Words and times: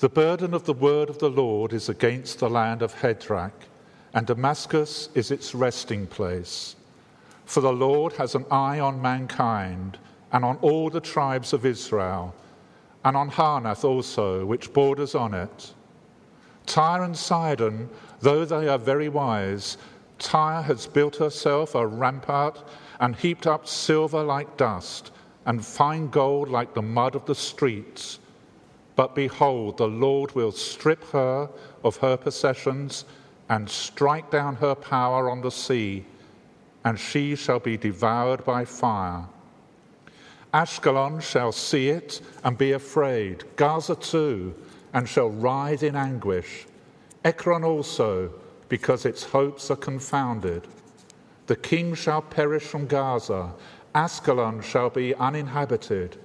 The 0.00 0.08
burden 0.08 0.54
of 0.54 0.64
the 0.64 0.72
word 0.72 1.10
of 1.10 1.18
the 1.18 1.28
Lord 1.28 1.74
is 1.74 1.90
against 1.90 2.38
the 2.38 2.48
land 2.48 2.80
of 2.80 2.94
Hadrach, 3.02 3.52
and 4.14 4.26
Damascus 4.26 5.10
is 5.14 5.30
its 5.30 5.54
resting 5.54 6.06
place. 6.06 6.74
For 7.44 7.60
the 7.60 7.74
Lord 7.74 8.14
has 8.14 8.34
an 8.34 8.46
eye 8.50 8.80
on 8.80 9.02
mankind, 9.02 9.98
and 10.32 10.42
on 10.42 10.56
all 10.62 10.88
the 10.88 11.02
tribes 11.02 11.52
of 11.52 11.66
Israel, 11.66 12.34
and 13.04 13.14
on 13.14 13.28
Hamath 13.28 13.84
also, 13.84 14.46
which 14.46 14.72
borders 14.72 15.14
on 15.14 15.34
it. 15.34 15.74
Tyre 16.64 17.04
and 17.04 17.14
Sidon, 17.14 17.90
though 18.20 18.46
they 18.46 18.68
are 18.68 18.78
very 18.78 19.10
wise, 19.10 19.76
Tyre 20.18 20.62
has 20.62 20.86
built 20.86 21.16
herself 21.16 21.74
a 21.74 21.86
rampart 21.86 22.64
and 23.00 23.16
heaped 23.16 23.46
up 23.46 23.68
silver 23.68 24.22
like 24.22 24.56
dust, 24.56 25.10
and 25.44 25.62
fine 25.62 26.08
gold 26.08 26.48
like 26.48 26.72
the 26.72 26.80
mud 26.80 27.14
of 27.14 27.26
the 27.26 27.34
streets. 27.34 28.18
But 28.96 29.14
behold, 29.14 29.78
the 29.78 29.88
Lord 29.88 30.34
will 30.34 30.52
strip 30.52 31.04
her 31.12 31.48
of 31.84 31.96
her 31.98 32.16
possessions 32.16 33.04
and 33.48 33.68
strike 33.68 34.30
down 34.30 34.56
her 34.56 34.74
power 34.74 35.30
on 35.30 35.40
the 35.40 35.50
sea, 35.50 36.04
and 36.84 36.98
she 36.98 37.34
shall 37.34 37.58
be 37.58 37.76
devoured 37.76 38.44
by 38.44 38.64
fire. 38.64 39.24
Ashkelon 40.52 41.20
shall 41.22 41.52
see 41.52 41.88
it 41.88 42.20
and 42.42 42.58
be 42.58 42.72
afraid, 42.72 43.44
Gaza 43.56 43.94
too, 43.94 44.54
and 44.92 45.08
shall 45.08 45.30
writhe 45.30 45.82
in 45.82 45.94
anguish. 45.94 46.66
Ekron 47.24 47.64
also, 47.64 48.32
because 48.68 49.04
its 49.04 49.24
hopes 49.24 49.70
are 49.70 49.76
confounded. 49.76 50.66
The 51.46 51.56
king 51.56 51.94
shall 51.94 52.22
perish 52.22 52.64
from 52.64 52.86
Gaza, 52.86 53.52
Ashkelon 53.94 54.62
shall 54.62 54.90
be 54.90 55.14
uninhabited. 55.14 56.16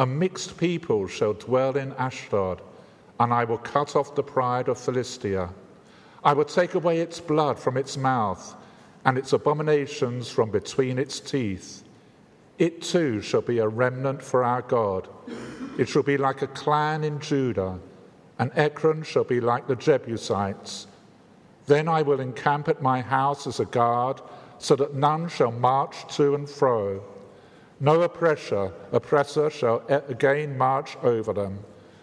A 0.00 0.06
mixed 0.06 0.56
people 0.56 1.06
shall 1.06 1.34
dwell 1.34 1.76
in 1.76 1.92
Ashdod, 1.92 2.62
and 3.20 3.34
I 3.34 3.44
will 3.44 3.58
cut 3.58 3.94
off 3.94 4.14
the 4.14 4.22
pride 4.22 4.68
of 4.68 4.78
Philistia. 4.78 5.50
I 6.24 6.32
will 6.32 6.46
take 6.46 6.74
away 6.74 7.00
its 7.00 7.20
blood 7.20 7.58
from 7.58 7.76
its 7.76 7.98
mouth, 7.98 8.56
and 9.04 9.18
its 9.18 9.34
abominations 9.34 10.30
from 10.30 10.50
between 10.50 10.98
its 10.98 11.20
teeth. 11.20 11.84
It 12.58 12.80
too 12.80 13.20
shall 13.20 13.42
be 13.42 13.58
a 13.58 13.68
remnant 13.68 14.22
for 14.22 14.42
our 14.42 14.62
God. 14.62 15.06
It 15.78 15.86
shall 15.86 16.02
be 16.02 16.16
like 16.16 16.40
a 16.40 16.46
clan 16.46 17.04
in 17.04 17.20
Judah, 17.20 17.78
and 18.38 18.50
Ekron 18.54 19.02
shall 19.02 19.24
be 19.24 19.38
like 19.38 19.66
the 19.66 19.76
Jebusites. 19.76 20.86
Then 21.66 21.88
I 21.88 22.00
will 22.00 22.20
encamp 22.20 22.70
at 22.70 22.80
my 22.80 23.02
house 23.02 23.46
as 23.46 23.60
a 23.60 23.66
guard, 23.66 24.22
so 24.56 24.76
that 24.76 24.94
none 24.94 25.28
shall 25.28 25.52
march 25.52 26.16
to 26.16 26.34
and 26.34 26.48
fro. 26.48 27.02
No 27.82 28.02
oppressor, 28.02 28.72
oppressor 28.92 29.48
shall 29.48 29.82
again 29.88 30.58
march 30.58 30.98
over 31.02 31.32
them, 31.32 31.60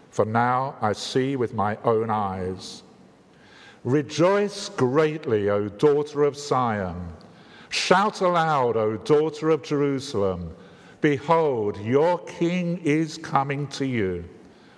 for 0.09 0.25
now 0.25 0.75
I 0.81 0.93
see 0.93 1.35
with 1.35 1.53
my 1.53 1.77
own 1.83 2.09
eyes. 2.09 2.81
Rejoice 3.83 4.69
greatly, 4.69 5.49
O 5.49 5.69
daughter 5.69 6.23
of 6.23 6.35
Zion. 6.35 7.13
Shout 7.69 8.21
aloud, 8.21 8.75
O 8.75 8.97
daughter 8.97 9.51
of 9.51 9.61
Jerusalem. 9.61 10.55
Behold, 10.99 11.79
your 11.79 12.17
king 12.25 12.81
is 12.83 13.19
coming 13.19 13.67
to 13.67 13.85
you. 13.85 14.25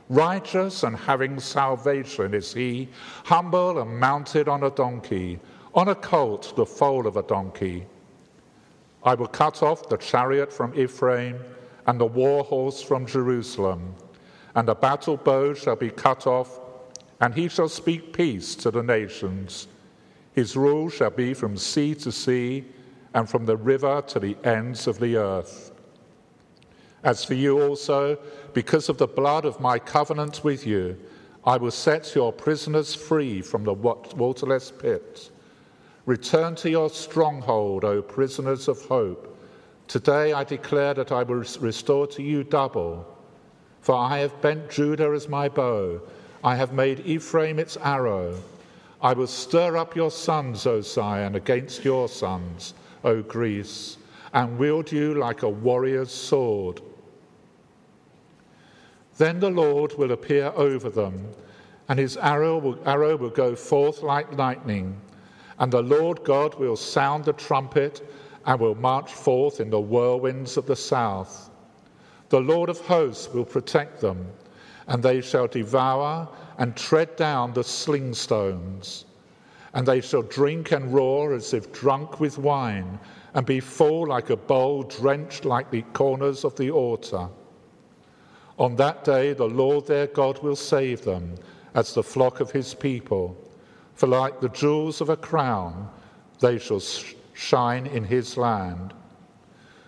Righteous 0.10 0.84
and 0.84 0.98
having 0.98 1.40
salvation 1.40 2.34
is 2.34 2.54
he, 2.54 2.90
humble 3.24 3.80
and 3.80 4.00
mounted 4.00 4.50
on 4.50 4.64
a 4.64 4.72
donkey, 4.72 5.40
on 5.74 5.88
a 5.88 5.96
colt, 5.96 6.54
the 6.58 6.66
foal 6.66 7.08
of 7.08 7.16
a 7.16 7.24
donkey. 7.24 7.86
I 9.04 9.16
will 9.16 9.28
cut 9.28 9.64
off 9.64 9.90
the 9.90 9.98
chariot 9.98 10.52
from 10.52 10.78
Ephraim 10.78 11.40
and 11.88 12.00
the 12.00 12.06
war 12.06 12.44
horse 12.44 12.82
from 12.82 13.06
Jerusalem, 13.06 13.96
and 14.56 14.68
the 14.68 14.76
battle 14.76 15.18
bow 15.18 15.54
shall 15.54 15.76
be 15.76 15.90
cut 15.90 16.28
off, 16.28 16.60
and 17.22 17.34
he 17.34 17.48
shall 17.48 17.70
speak 17.70 18.14
peace 18.14 18.56
to 18.56 18.72
the 18.72 18.84
nations. 18.84 19.68
His 20.34 20.56
rule 20.56 20.90
shall 20.90 21.10
be 21.10 21.34
from 21.34 21.58
sea 21.58 21.96
to 21.96 22.12
sea, 22.12 22.66
and 23.14 23.28
from 23.28 23.46
the 23.46 23.58
river 23.58 24.04
to 24.08 24.20
the 24.20 24.38
ends 24.44 24.88
of 24.88 25.00
the 25.00 25.16
earth. 25.16 25.72
As 27.04 27.24
for 27.24 27.34
you 27.34 27.62
also, 27.62 28.18
because 28.54 28.90
of 28.90 28.98
the 28.98 29.08
blood 29.08 29.46
of 29.46 29.60
my 29.60 29.80
covenant 29.80 30.44
with 30.44 30.68
you, 30.68 30.98
I 31.46 31.58
will 31.58 31.72
set 31.72 32.14
your 32.14 32.32
prisoners 32.32 32.94
free 32.94 33.42
from 33.42 33.64
the 33.64 33.74
waterless 33.74 34.72
pit. 34.72 35.32
Return 36.10 36.56
to 36.56 36.72
your 36.72 36.90
stronghold, 36.90 37.86
O 37.86 38.02
prisoners 38.02 38.68
of 38.68 38.82
hope. 38.86 39.38
Today 39.88 40.34
I 40.34 40.44
declare 40.44 40.96
that 40.96 41.12
I 41.12 41.22
will 41.22 41.44
restore 41.60 42.08
to 42.08 42.24
you 42.24 42.44
double. 42.44 43.06
For 43.82 43.94
I 43.94 44.18
have 44.18 44.42
bent 44.42 44.72
Judah 44.72 45.12
as 45.12 45.30
my 45.30 45.50
bow, 45.50 46.02
I 46.44 46.56
have 46.56 46.74
made 46.74 47.06
Ephraim 47.06 47.60
its 47.60 47.78
arrow. 47.78 48.42
I 49.00 49.14
will 49.14 49.28
stir 49.28 49.78
up 49.78 49.96
your 49.96 50.10
sons, 50.10 50.66
O 50.66 50.82
Zion, 50.82 51.36
against 51.36 51.86
your 51.86 52.10
sons, 52.10 52.74
O 53.04 53.22
Greece, 53.22 53.98
and 54.34 54.58
wield 54.58 54.92
you 54.92 55.14
like 55.14 55.44
a 55.44 55.50
warrior's 55.50 56.12
sword. 56.12 56.82
Then 59.20 59.40
the 59.40 59.52
Lord 59.52 59.94
will 59.94 60.12
appear 60.12 60.52
over 60.56 60.90
them, 60.90 61.28
and 61.88 62.00
his 62.00 62.18
arrow 62.18 62.58
will, 62.58 62.80
arrow 62.84 63.16
will 63.16 63.30
go 63.30 63.56
forth 63.56 64.02
like 64.02 64.36
lightning 64.36 65.00
and 65.60 65.72
the 65.72 65.82
Lord 65.82 66.24
God 66.24 66.56
will 66.56 66.78
sound 66.78 67.26
the 67.26 67.34
trumpet 67.34 68.02
and 68.46 68.60
will 68.60 68.76
march 68.76 69.12
forth 69.12 69.60
in 69.60 69.70
the 69.70 69.80
whirlwinds 69.80 70.56
of 70.56 70.66
the 70.66 70.76
south. 70.76 71.50
The 72.30 72.40
Lord 72.40 72.70
of 72.70 72.80
hosts 72.80 73.32
will 73.34 73.46
protect 73.46 74.00
them, 74.00 74.26
and 74.88 75.04
they 75.04 75.20
shall 75.20 75.48
devour 75.48 76.30
and 76.58 76.76
tread 76.76 77.16
down 77.18 77.54
the 77.54 77.64
sling 77.64 78.14
stones. 78.14 79.06
And 79.74 79.86
they 79.86 80.02
shall 80.02 80.24
drink 80.24 80.72
and 80.72 80.94
roar 80.94 81.34
as 81.34 81.54
if 81.54 81.72
drunk 81.74 82.20
with 82.20 82.38
wine, 82.38 82.98
and 83.34 83.46
be 83.46 83.60
full 83.60 84.08
like 84.08 84.30
a 84.30 84.38
bowl 84.38 84.84
drenched 84.84 85.46
like 85.46 85.70
the 85.70 85.84
corners 85.94 86.44
of 86.46 86.56
the 86.56 86.72
altar. 86.72 87.28
On 88.58 88.76
that 88.78 89.04
day, 89.04 89.34
the 89.34 89.48
Lord 89.48 89.86
their 89.86 90.08
God 90.08 90.42
will 90.42 90.56
save 90.56 91.04
them 91.04 91.36
as 91.76 91.94
the 91.94 92.04
flock 92.04 92.40
of 92.40 92.52
his 92.52 92.74
people 92.74 93.38
for 94.00 94.08
like 94.08 94.40
the 94.40 94.48
jewels 94.48 95.02
of 95.02 95.10
a 95.10 95.18
crown, 95.18 95.90
they 96.40 96.58
shall 96.58 96.82
shine 97.34 97.86
in 97.86 98.06
his 98.06 98.38
land. 98.38 98.94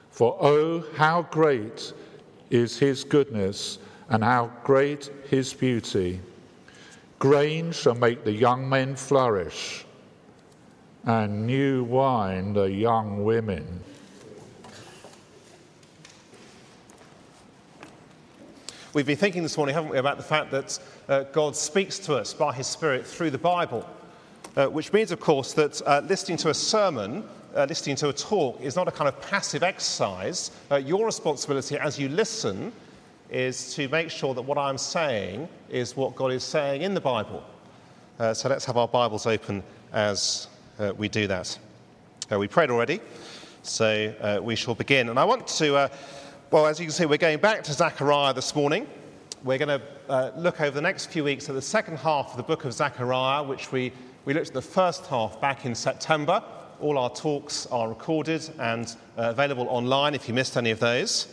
For 0.09 0.35
oh, 0.41 0.83
how 0.97 1.21
great 1.31 1.93
is 2.49 2.77
his 2.77 3.05
goodness, 3.05 3.79
and 4.09 4.21
how 4.21 4.51
great 4.65 5.09
his 5.29 5.53
beauty! 5.53 6.19
Grain 7.19 7.71
shall 7.71 7.95
make 7.95 8.25
the 8.25 8.33
young 8.33 8.67
men 8.67 8.97
flourish, 8.97 9.85
and 11.05 11.47
new 11.47 11.85
wine 11.85 12.51
the 12.51 12.69
young 12.69 13.23
women. 13.23 13.81
We've 18.91 19.05
been 19.05 19.15
thinking 19.15 19.41
this 19.41 19.55
morning, 19.55 19.73
haven't 19.73 19.91
we, 19.91 19.99
about 19.99 20.17
the 20.17 20.23
fact 20.23 20.51
that 20.51 20.79
uh, 21.07 21.23
God 21.31 21.55
speaks 21.55 21.97
to 21.99 22.15
us 22.15 22.33
by 22.33 22.53
his 22.53 22.67
Spirit 22.67 23.07
through 23.07 23.29
the 23.29 23.37
Bible. 23.37 23.87
Uh, 24.57 24.67
which 24.67 24.91
means, 24.91 25.13
of 25.13 25.19
course, 25.21 25.53
that 25.53 25.81
uh, 25.85 26.01
listening 26.09 26.37
to 26.37 26.49
a 26.49 26.53
sermon, 26.53 27.23
uh, 27.55 27.65
listening 27.69 27.95
to 27.95 28.09
a 28.09 28.13
talk, 28.13 28.59
is 28.59 28.75
not 28.75 28.85
a 28.85 28.91
kind 28.91 29.07
of 29.07 29.19
passive 29.21 29.63
exercise. 29.63 30.51
Uh, 30.69 30.75
your 30.75 31.05
responsibility 31.05 31.77
as 31.77 31.97
you 31.97 32.09
listen 32.09 32.73
is 33.29 33.73
to 33.73 33.87
make 33.87 34.09
sure 34.09 34.33
that 34.33 34.41
what 34.41 34.57
I'm 34.57 34.77
saying 34.77 35.47
is 35.69 35.95
what 35.95 36.17
God 36.17 36.33
is 36.33 36.43
saying 36.43 36.81
in 36.81 36.93
the 36.93 36.99
Bible. 36.99 37.45
Uh, 38.19 38.33
so 38.33 38.49
let's 38.49 38.65
have 38.65 38.75
our 38.75 38.89
Bibles 38.89 39.25
open 39.25 39.63
as 39.93 40.49
uh, 40.79 40.91
we 40.97 41.07
do 41.07 41.27
that. 41.27 41.57
we 42.37 42.49
prayed 42.49 42.71
already, 42.71 42.99
so 43.63 44.41
we 44.43 44.57
shall 44.57 44.75
begin. 44.75 45.07
And 45.07 45.17
I 45.17 45.23
want 45.23 45.47
to, 45.47 45.89
well, 46.51 46.67
as 46.67 46.77
you 46.77 46.87
can 46.87 46.91
see, 46.91 47.05
we're 47.05 47.17
going 47.17 47.39
back 47.39 47.63
to 47.63 47.71
Zechariah 47.71 48.33
this 48.33 48.53
morning. 48.53 48.85
We're 49.45 49.57
going 49.57 49.79
to 49.79 50.33
look 50.35 50.59
over 50.59 50.71
the 50.71 50.81
next 50.81 51.05
few 51.05 51.23
weeks 51.23 51.47
at 51.47 51.55
the 51.55 51.61
second 51.61 51.99
half 51.99 52.31
of 52.31 52.37
the 52.37 52.43
book 52.43 52.65
of 52.65 52.73
Zechariah, 52.73 53.43
which 53.43 53.71
we 53.71 53.93
we 54.23 54.33
looked 54.33 54.49
at 54.49 54.53
the 54.53 54.61
first 54.61 55.07
half 55.07 55.41
back 55.41 55.65
in 55.65 55.73
September. 55.73 56.43
All 56.79 56.97
our 56.99 57.09
talks 57.09 57.65
are 57.67 57.89
recorded 57.89 58.47
and 58.59 58.87
uh, 59.17 59.29
available 59.29 59.67
online 59.67 60.13
if 60.13 60.27
you 60.27 60.33
missed 60.33 60.57
any 60.57 60.69
of 60.69 60.79
those. 60.79 61.27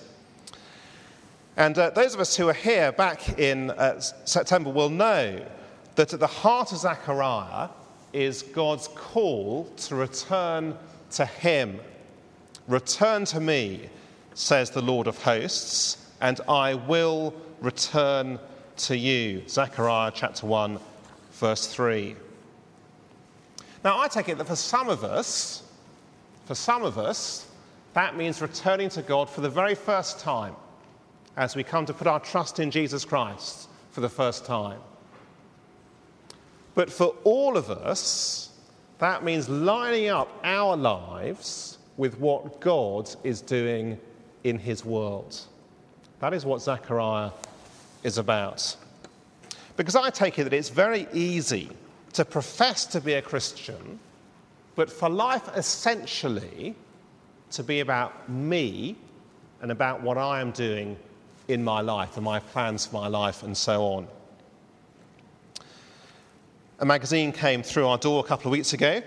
And 1.58 1.76
uh, 1.76 1.90
those 1.90 2.14
of 2.14 2.20
us 2.20 2.34
who 2.34 2.48
are 2.48 2.54
here 2.54 2.92
back 2.92 3.38
in 3.38 3.70
uh, 3.72 4.00
September 4.00 4.70
will 4.70 4.88
know 4.88 5.44
that 5.96 6.14
at 6.14 6.20
the 6.20 6.26
heart 6.26 6.72
of 6.72 6.78
Zechariah 6.78 7.68
is 8.14 8.42
God's 8.42 8.88
call 8.88 9.64
to 9.76 9.94
return 9.94 10.74
to 11.10 11.26
Him. 11.26 11.80
Return 12.68 13.26
to 13.26 13.40
me, 13.40 13.90
says 14.32 14.70
the 14.70 14.82
Lord 14.82 15.08
of 15.08 15.22
hosts, 15.22 16.06
and 16.22 16.40
I 16.48 16.74
will 16.74 17.34
return 17.60 18.38
to 18.78 18.96
you. 18.96 19.42
Zechariah 19.46 20.12
chapter 20.14 20.46
1, 20.46 20.78
verse 21.32 21.66
3. 21.66 22.16
Now, 23.88 24.00
I 24.00 24.08
take 24.08 24.28
it 24.28 24.36
that 24.36 24.46
for 24.46 24.54
some 24.54 24.90
of 24.90 25.02
us, 25.02 25.62
for 26.44 26.54
some 26.54 26.82
of 26.82 26.98
us, 26.98 27.46
that 27.94 28.18
means 28.18 28.42
returning 28.42 28.90
to 28.90 29.00
God 29.00 29.30
for 29.30 29.40
the 29.40 29.48
very 29.48 29.74
first 29.74 30.20
time 30.20 30.54
as 31.38 31.56
we 31.56 31.64
come 31.64 31.86
to 31.86 31.94
put 31.94 32.06
our 32.06 32.20
trust 32.20 32.60
in 32.60 32.70
Jesus 32.70 33.06
Christ 33.06 33.66
for 33.92 34.02
the 34.02 34.08
first 34.10 34.44
time. 34.44 34.78
But 36.74 36.92
for 36.92 37.14
all 37.24 37.56
of 37.56 37.70
us, 37.70 38.50
that 38.98 39.24
means 39.24 39.48
lining 39.48 40.10
up 40.10 40.38
our 40.44 40.76
lives 40.76 41.78
with 41.96 42.20
what 42.20 42.60
God 42.60 43.08
is 43.24 43.40
doing 43.40 43.98
in 44.44 44.58
his 44.58 44.84
world. 44.84 45.40
That 46.20 46.34
is 46.34 46.44
what 46.44 46.60
Zechariah 46.60 47.30
is 48.02 48.18
about. 48.18 48.76
Because 49.78 49.96
I 49.96 50.10
take 50.10 50.38
it 50.38 50.44
that 50.44 50.52
it's 50.52 50.68
very 50.68 51.08
easy 51.14 51.70
to 52.12 52.24
profess 52.24 52.86
to 52.86 53.00
be 53.00 53.14
a 53.14 53.22
Christian, 53.22 53.98
but 54.76 54.90
for 54.90 55.08
life 55.08 55.48
essentially 55.56 56.74
to 57.50 57.62
be 57.62 57.80
about 57.80 58.28
me 58.28 58.96
and 59.60 59.70
about 59.70 60.02
what 60.02 60.18
I 60.18 60.40
am 60.40 60.50
doing 60.52 60.96
in 61.48 61.64
my 61.64 61.80
life 61.80 62.16
and 62.16 62.24
my 62.24 62.40
plans 62.40 62.86
for 62.86 62.94
my 62.94 63.08
life 63.08 63.42
and 63.42 63.56
so 63.56 63.84
on. 63.84 64.08
A 66.80 66.84
magazine 66.84 67.32
came 67.32 67.62
through 67.62 67.88
our 67.88 67.98
door 67.98 68.22
a 68.24 68.28
couple 68.28 68.48
of 68.48 68.52
weeks 68.52 68.72
ago, 68.72 69.02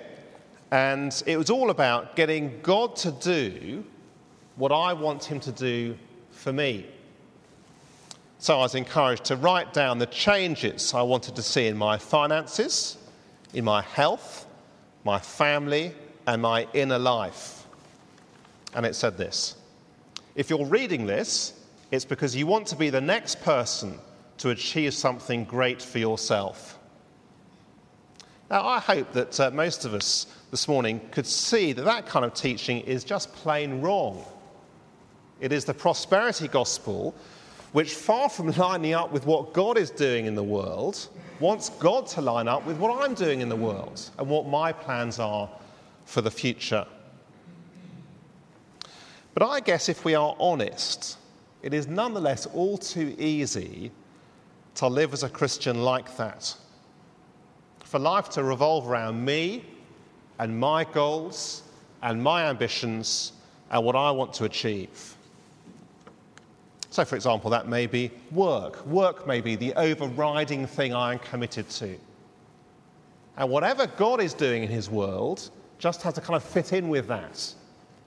and 0.72 1.24
it 1.26 1.38
was 1.38 1.50
all 1.50 1.70
about 1.70 2.16
getting 2.16 2.60
God 2.62 2.96
to 2.98 3.12
do 3.12 3.86
what 4.56 4.72
I 4.72 4.94
want 4.94 5.24
Him 5.24 5.40
to 5.42 5.52
do 5.52 5.98
for 6.32 6.52
me. 6.52 6.86
So 8.42 8.56
I 8.56 8.62
was 8.62 8.74
encouraged 8.74 9.26
to 9.26 9.36
write 9.36 9.72
down 9.72 10.00
the 10.00 10.08
changes 10.08 10.96
I 10.96 11.04
wanted 11.04 11.36
to 11.36 11.44
see 11.44 11.68
in 11.68 11.78
my 11.78 12.00
finances, 12.00 12.98
in 13.54 13.64
my 13.64 13.84
health, 13.84 14.48
my 15.04 15.20
family, 15.20 15.94
and 16.26 16.42
my 16.42 16.68
inner 16.74 16.98
life. 16.98 17.68
And 18.74 18.84
it 18.84 18.96
said 18.96 19.16
this 19.16 19.58
If 20.34 20.50
you're 20.50 20.66
reading 20.66 21.06
this, 21.06 21.54
it's 21.92 22.04
because 22.04 22.36
you 22.36 22.48
want 22.48 22.66
to 22.70 22.76
be 22.76 22.90
the 22.90 23.00
next 23.00 23.42
person 23.42 24.00
to 24.40 24.50
achieve 24.50 24.96
something 24.96 25.44
great 25.44 25.80
for 25.80 26.00
yourself. 26.00 26.80
Now, 28.50 28.66
I 28.66 28.80
hope 28.80 29.14
that 29.14 29.40
uh, 29.40 29.52
most 29.52 29.86
of 29.86 29.94
us 29.94 30.26
this 30.50 30.68
morning 30.68 31.00
could 31.12 31.28
see 31.28 31.74
that 31.74 31.86
that 31.86 32.08
kind 32.08 32.26
of 32.26 32.34
teaching 32.34 32.80
is 32.82 33.04
just 33.04 33.32
plain 33.36 33.82
wrong. 33.82 34.26
It 35.40 35.52
is 35.52 35.64
the 35.64 35.76
prosperity 35.76 36.48
gospel 36.48 37.14
which, 37.72 37.94
far 37.94 38.30
from 38.30 38.52
lining 38.52 38.94
up 38.94 39.12
with 39.12 39.26
what 39.26 39.54
God 39.54 39.78
is 39.78 39.90
doing 39.90 40.26
in 40.26 40.36
the 40.36 40.44
world, 40.44 41.08
wants 41.40 41.70
God 41.70 42.06
to 42.08 42.22
line 42.22 42.48
up 42.48 42.66
with 42.66 42.78
what 42.78 43.04
I'm 43.04 43.14
doing 43.14 43.42
in 43.42 43.50
the 43.50 43.56
world 43.56 44.10
and 44.18 44.28
what 44.30 44.48
my 44.48 44.72
plans 44.72 45.20
are 45.20 45.50
for 46.06 46.22
the 46.22 46.32
future. 46.32 46.86
But 49.34 49.44
I 49.44 49.60
guess 49.62 49.90
if 49.90 50.04
we 50.04 50.14
are 50.14 50.36
honest, 50.40 51.18
it 51.62 51.74
is 51.74 51.88
nonetheless 51.88 52.46
all 52.48 52.78
too 52.78 53.16
easy 53.18 53.92
to 54.76 54.88
live 54.88 55.14
as 55.14 55.24
a 55.24 55.30
Christian 55.30 55.84
like 55.84 56.16
that. 56.18 56.56
For 57.80 58.00
life 58.00 58.30
to 58.32 58.44
revolve 58.44 58.88
around 58.88 59.24
me 59.24 59.66
and 60.40 60.60
my 60.60 60.84
goals 60.84 61.64
and 62.02 62.22
my 62.22 62.48
ambitions 62.50 63.34
and 63.70 63.84
what 63.84 63.96
I 63.96 64.12
want 64.12 64.34
to 64.34 64.46
achieve. 64.46 65.16
So, 66.92 67.06
for 67.06 67.16
example, 67.16 67.50
that 67.52 67.70
may 67.70 67.88
be 67.88 68.12
work. 68.32 68.86
Work 68.86 69.26
may 69.26 69.40
be 69.40 69.56
the 69.56 69.74
overriding 69.76 70.68
thing 70.68 70.94
I 70.94 71.14
am 71.14 71.20
committed 71.20 71.70
to. 71.70 71.98
And 73.38 73.50
whatever 73.50 73.88
God 73.88 74.22
is 74.22 74.34
doing 74.34 74.64
in 74.64 74.70
his 74.70 74.90
world 74.90 75.50
just 75.80 76.02
has 76.02 76.14
to 76.16 76.22
kind 76.22 76.36
of 76.36 76.44
fit 76.44 76.74
in 76.74 76.90
with 76.90 77.08
that 77.08 77.54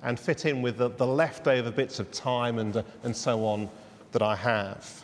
and 0.02 0.20
fit 0.20 0.44
in 0.44 0.60
with 0.60 0.76
the, 0.76 0.90
the 0.90 1.06
leftover 1.06 1.70
bits 1.70 1.98
of 1.98 2.12
time 2.12 2.58
and, 2.58 2.84
and 3.02 3.16
so 3.16 3.46
on 3.46 3.70
that 4.12 4.20
I 4.20 4.36
have. 4.36 5.02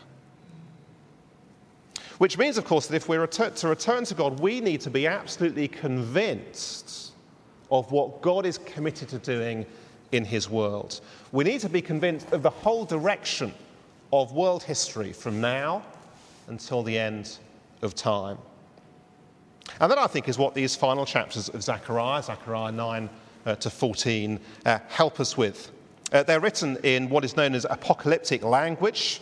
Which 2.18 2.36
means, 2.36 2.58
of 2.58 2.66
course, 2.66 2.86
that 2.88 2.96
if 2.96 3.08
we're 3.08 3.26
to 3.26 3.68
return 3.68 4.04
to 4.04 4.14
God, 4.14 4.40
we 4.40 4.60
need 4.60 4.82
to 4.82 4.90
be 4.90 5.06
absolutely 5.06 5.68
convinced 5.68 7.12
of 7.70 7.90
what 7.92 8.20
God 8.20 8.44
is 8.44 8.58
committed 8.58 9.08
to 9.08 9.18
doing 9.18 9.64
in 10.12 10.26
his 10.26 10.50
world. 10.50 11.00
We 11.32 11.44
need 11.44 11.60
to 11.60 11.70
be 11.70 11.80
convinced 11.80 12.30
of 12.32 12.42
the 12.42 12.50
whole 12.50 12.84
direction 12.84 13.54
of 14.12 14.32
world 14.32 14.62
history 14.62 15.12
from 15.12 15.40
now 15.40 15.82
until 16.48 16.82
the 16.82 16.98
end 16.98 17.38
of 17.82 17.94
time. 17.94 18.38
And 19.80 19.90
that, 19.90 19.98
I 19.98 20.06
think, 20.06 20.28
is 20.28 20.38
what 20.38 20.54
these 20.54 20.74
final 20.74 21.06
chapters 21.06 21.48
of 21.48 21.62
Zechariah, 21.62 22.22
Zechariah 22.22 22.72
9 22.72 23.10
uh, 23.46 23.54
to 23.56 23.70
14, 23.70 24.40
uh, 24.66 24.78
help 24.88 25.20
us 25.20 25.36
with. 25.36 25.70
Uh, 26.12 26.24
they're 26.24 26.40
written 26.40 26.76
in 26.82 27.08
what 27.08 27.24
is 27.24 27.36
known 27.36 27.54
as 27.54 27.64
apocalyptic 27.70 28.42
language. 28.42 29.20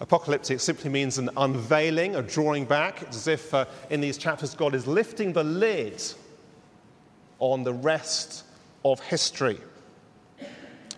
Apocalyptic 0.00 0.60
simply 0.60 0.90
means 0.90 1.18
an 1.18 1.28
unveiling, 1.36 2.16
a 2.16 2.22
drawing 2.22 2.64
back. 2.64 3.02
It's 3.02 3.16
as 3.16 3.28
if 3.28 3.52
uh, 3.52 3.64
in 3.90 4.00
these 4.00 4.16
chapters 4.16 4.54
God 4.54 4.74
is 4.74 4.86
lifting 4.86 5.32
the 5.32 5.44
lid 5.44 6.02
on 7.40 7.64
the 7.64 7.72
rest 7.72 8.44
of 8.84 9.00
history. 9.00 9.58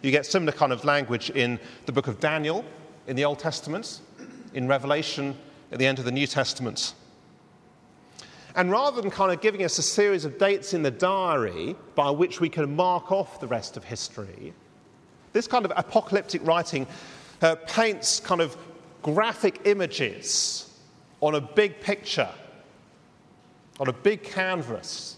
You 0.03 0.11
get 0.11 0.27
similar 0.27 0.53
kind 0.53 0.73
of 0.73 0.85
language 0.85 1.31
in 1.31 1.59
the 1.87 1.93
book 1.93 2.09
of 2.09 2.21
Daniel, 2.21 2.65
in 3.07 3.17
the 3.17 3.25
Old 3.25 3.39
Testament, 3.39 4.01
in 4.55 4.67
Revelation 4.69 5.37
at 5.73 5.79
the 5.79 5.87
end 5.87 5.99
of 5.99 6.05
the 6.05 6.13
New 6.13 6.27
Testament. 6.27 6.95
And 8.55 8.71
rather 8.71 9.03
than 9.03 9.11
kind 9.11 9.33
of 9.33 9.41
giving 9.41 9.65
us 9.65 9.79
a 9.79 9.83
series 9.83 10.25
of 10.25 10.39
dates 10.39 10.73
in 10.73 10.83
the 10.83 10.91
diary 10.91 11.77
by 11.95 12.11
which 12.11 12.41
we 12.41 12.49
can 12.49 12.75
mark 12.75 13.13
off 13.13 13.39
the 13.39 13.47
rest 13.47 13.77
of 13.77 13.85
history, 13.85 14.55
this 15.33 15.47
kind 15.47 15.67
of 15.67 15.73
apocalyptic 15.77 16.45
writing 16.47 16.87
uh, 17.43 17.57
paints 17.67 18.19
kind 18.21 18.41
of 18.41 18.57
graphic 19.03 19.61
images 19.65 20.71
on 21.21 21.35
a 21.35 21.41
big 21.41 21.81
picture, 21.81 22.31
on 23.79 23.89
a 23.89 23.93
big 23.93 24.23
canvas 24.23 25.17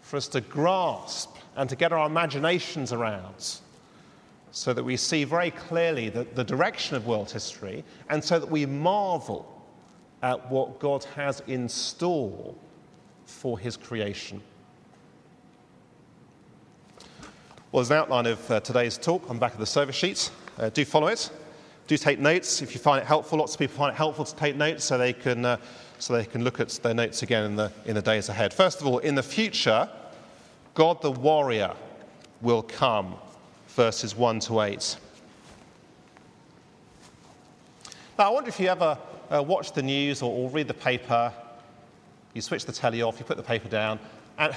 for 0.00 0.16
us 0.16 0.28
to 0.28 0.40
grasp 0.40 1.36
and 1.56 1.68
to 1.68 1.76
get 1.76 1.92
our 1.92 2.06
imaginations 2.06 2.92
around 2.92 3.60
so 4.50 4.72
that 4.72 4.82
we 4.82 4.96
see 4.96 5.24
very 5.24 5.50
clearly 5.50 6.08
the, 6.08 6.24
the 6.34 6.44
direction 6.44 6.96
of 6.96 7.06
world 7.06 7.30
history 7.30 7.84
and 8.08 8.22
so 8.22 8.38
that 8.38 8.50
we 8.50 8.66
marvel 8.66 9.54
at 10.22 10.50
what 10.50 10.78
God 10.78 11.04
has 11.16 11.42
in 11.46 11.68
store 11.68 12.54
for 13.24 13.58
his 13.58 13.76
creation. 13.76 14.40
Well, 17.70 17.82
there's 17.82 17.90
an 17.90 17.98
outline 17.98 18.26
of 18.26 18.50
uh, 18.50 18.60
today's 18.60 18.96
talk 18.96 19.28
on 19.28 19.36
the 19.36 19.40
back 19.40 19.52
of 19.52 19.60
the 19.60 19.66
service 19.66 19.94
sheet. 19.94 20.30
Uh, 20.58 20.70
do 20.70 20.84
follow 20.84 21.08
it. 21.08 21.30
Do 21.86 21.96
take 21.96 22.18
notes 22.18 22.62
if 22.62 22.74
you 22.74 22.80
find 22.80 23.02
it 23.02 23.06
helpful. 23.06 23.38
Lots 23.38 23.54
of 23.54 23.58
people 23.58 23.76
find 23.76 23.92
it 23.92 23.96
helpful 23.96 24.24
to 24.24 24.34
take 24.34 24.56
notes 24.56 24.84
so 24.84 24.96
they 24.96 25.12
can, 25.12 25.44
uh, 25.44 25.58
so 25.98 26.14
they 26.14 26.24
can 26.24 26.44
look 26.44 26.60
at 26.60 26.70
their 26.70 26.94
notes 26.94 27.22
again 27.22 27.44
in 27.44 27.56
the, 27.56 27.70
in 27.84 27.94
the 27.94 28.02
days 28.02 28.30
ahead. 28.30 28.54
First 28.54 28.80
of 28.80 28.86
all, 28.86 28.98
in 28.98 29.14
the 29.14 29.22
future, 29.22 29.88
God 30.74 31.02
the 31.02 31.12
warrior 31.12 31.74
will 32.40 32.62
come 32.62 33.16
verses 33.78 34.16
1 34.16 34.40
to 34.40 34.60
8. 34.60 34.96
Now, 38.18 38.24
I 38.24 38.28
wonder 38.30 38.48
if 38.48 38.58
you 38.58 38.66
ever 38.66 38.98
uh, 39.30 39.40
watch 39.40 39.70
the 39.70 39.84
news 39.84 40.20
or, 40.20 40.32
or 40.32 40.50
read 40.50 40.66
the 40.66 40.74
paper, 40.74 41.32
you 42.34 42.42
switch 42.42 42.64
the 42.64 42.72
telly 42.72 43.02
off, 43.02 43.20
you 43.20 43.24
put 43.24 43.36
the 43.36 43.42
paper 43.44 43.68
down, 43.68 44.00
and 44.36 44.52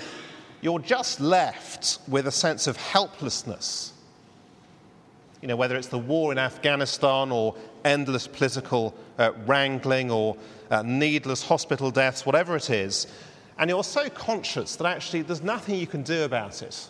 you're 0.61 0.79
just 0.79 1.21
left 1.21 1.99
with 2.07 2.25
a 2.25 2.31
sense 2.31 2.65
of 2.65 2.77
helplessness. 2.77 3.93
You 5.39 5.49
know, 5.49 5.55
whether 5.55 5.75
it's 5.75 5.89
the 5.89 5.99
war 5.99 6.31
in 6.31 6.39
Afghanistan 6.39 7.31
or 7.31 7.55
endless 7.85 8.25
political 8.25 8.95
uh, 9.19 9.33
wrangling 9.45 10.09
or 10.09 10.35
uh, 10.71 10.81
needless 10.81 11.43
hospital 11.43 11.91
deaths, 11.91 12.25
whatever 12.25 12.55
it 12.55 12.71
is, 12.71 13.05
and 13.59 13.69
you're 13.69 13.83
so 13.83 14.09
conscious 14.09 14.77
that 14.77 14.87
actually 14.87 15.21
there's 15.21 15.43
nothing 15.43 15.75
you 15.75 15.85
can 15.85 16.01
do 16.01 16.23
about 16.23 16.63
it 16.63 16.89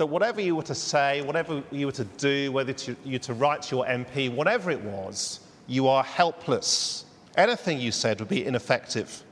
that 0.00 0.06
whatever 0.06 0.40
you 0.40 0.56
were 0.56 0.62
to 0.62 0.74
say, 0.74 1.20
whatever 1.20 1.62
you 1.70 1.84
were 1.84 1.92
to 1.92 2.04
do, 2.04 2.50
whether 2.52 2.72
to, 2.72 2.96
you 3.04 3.12
were 3.12 3.18
to 3.18 3.34
write 3.34 3.60
to 3.60 3.76
your 3.76 3.84
MP, 3.84 4.34
whatever 4.34 4.70
it 4.70 4.80
was, 4.80 5.40
you 5.66 5.88
are 5.88 6.02
helpless. 6.02 7.04
Anything 7.36 7.78
you 7.78 7.92
said 7.92 8.18
would 8.18 8.30
be 8.30 8.46
ineffective. 8.46 9.22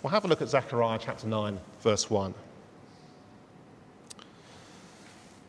Well, 0.00 0.12
have 0.12 0.24
a 0.24 0.28
look 0.28 0.40
at 0.40 0.48
Zechariah 0.48 1.00
chapter 1.02 1.26
9, 1.26 1.58
verse 1.80 2.08
1. 2.08 2.32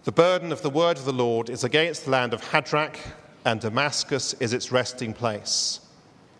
The 0.06 0.12
burden 0.12 0.52
of 0.52 0.64
the 0.64 0.72
word 0.72 0.98
of 0.98 1.06
the 1.06 1.14
Lord 1.14 1.52
is 1.52 1.64
against 1.64 2.06
the 2.06 2.12
land 2.12 2.34
of 2.34 2.42
Hadrach, 2.42 2.98
and 3.46 3.62
Damascus 3.62 4.34
is 4.40 4.54
its 4.54 4.72
resting 4.72 5.14
place. 5.14 5.82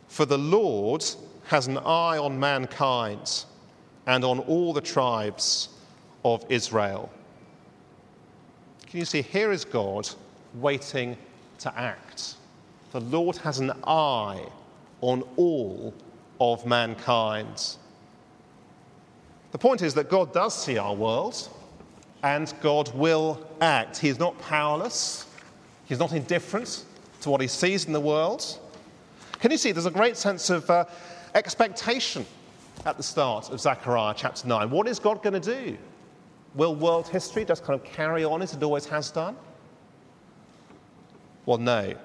For 0.08 0.26
the 0.26 0.40
Lord 0.40 1.06
has 1.46 1.68
an 1.68 1.78
eye 1.78 2.18
on 2.18 2.40
mankind 2.40 3.46
and 4.08 4.26
on 4.26 4.40
all 4.40 4.74
the 4.74 4.82
tribes 4.82 5.70
of 6.24 6.46
Israel. 6.50 7.12
Can 8.88 9.00
you 9.00 9.06
see? 9.06 9.22
Here 9.22 9.52
is 9.52 9.66
God 9.66 10.10
waiting 10.56 11.18
to 11.60 11.78
act. 11.78 12.36
The 12.92 13.02
Lord 13.02 13.38
has 13.38 13.60
an 13.60 13.72
eye 13.86 14.46
on 15.02 15.24
all 15.36 15.94
of 16.40 16.66
mankind. 16.66 17.78
The 19.52 19.58
point 19.58 19.82
is 19.82 19.94
that 19.96 20.10
God 20.10 20.34
does 20.34 20.54
see 20.54 20.78
our 20.78 20.94
world 20.94 21.50
and 22.24 22.54
God 22.62 22.94
will 22.96 23.46
act. 23.62 23.98
He 23.98 24.10
is 24.10 24.20
not 24.20 24.38
powerless, 24.40 25.26
He's 25.86 26.00
not 26.00 26.14
indifferent 26.14 26.86
to 27.22 27.30
what 27.30 27.42
He 27.42 27.48
sees 27.48 27.86
in 27.86 27.94
the 27.94 28.00
world. 28.00 28.60
Can 29.40 29.52
you 29.52 29.58
see? 29.58 29.72
There's 29.72 29.86
a 29.86 29.92
great 29.92 30.16
sense 30.16 30.50
of 30.50 30.70
uh, 30.70 30.86
expectation 31.36 32.26
at 32.86 32.98
the 32.98 33.04
start 33.04 33.50
of 33.50 33.60
Zechariah 33.60 34.14
chapter 34.16 34.48
9. 34.48 34.70
What 34.70 34.88
is 34.88 35.00
God 35.00 35.22
going 35.22 35.40
to 35.40 35.56
do? 35.56 35.78
Will 36.56 36.76
world 36.76 37.08
history 37.08 37.46
just 37.46 37.64
kind 37.64 37.80
of 37.80 37.86
carry 37.86 38.24
on 38.24 38.42
as 38.42 38.54
it 38.54 38.62
always 38.62 38.86
has 38.86 39.10
done? 39.12 39.36
Well, 41.46 41.58
no. 41.58 41.96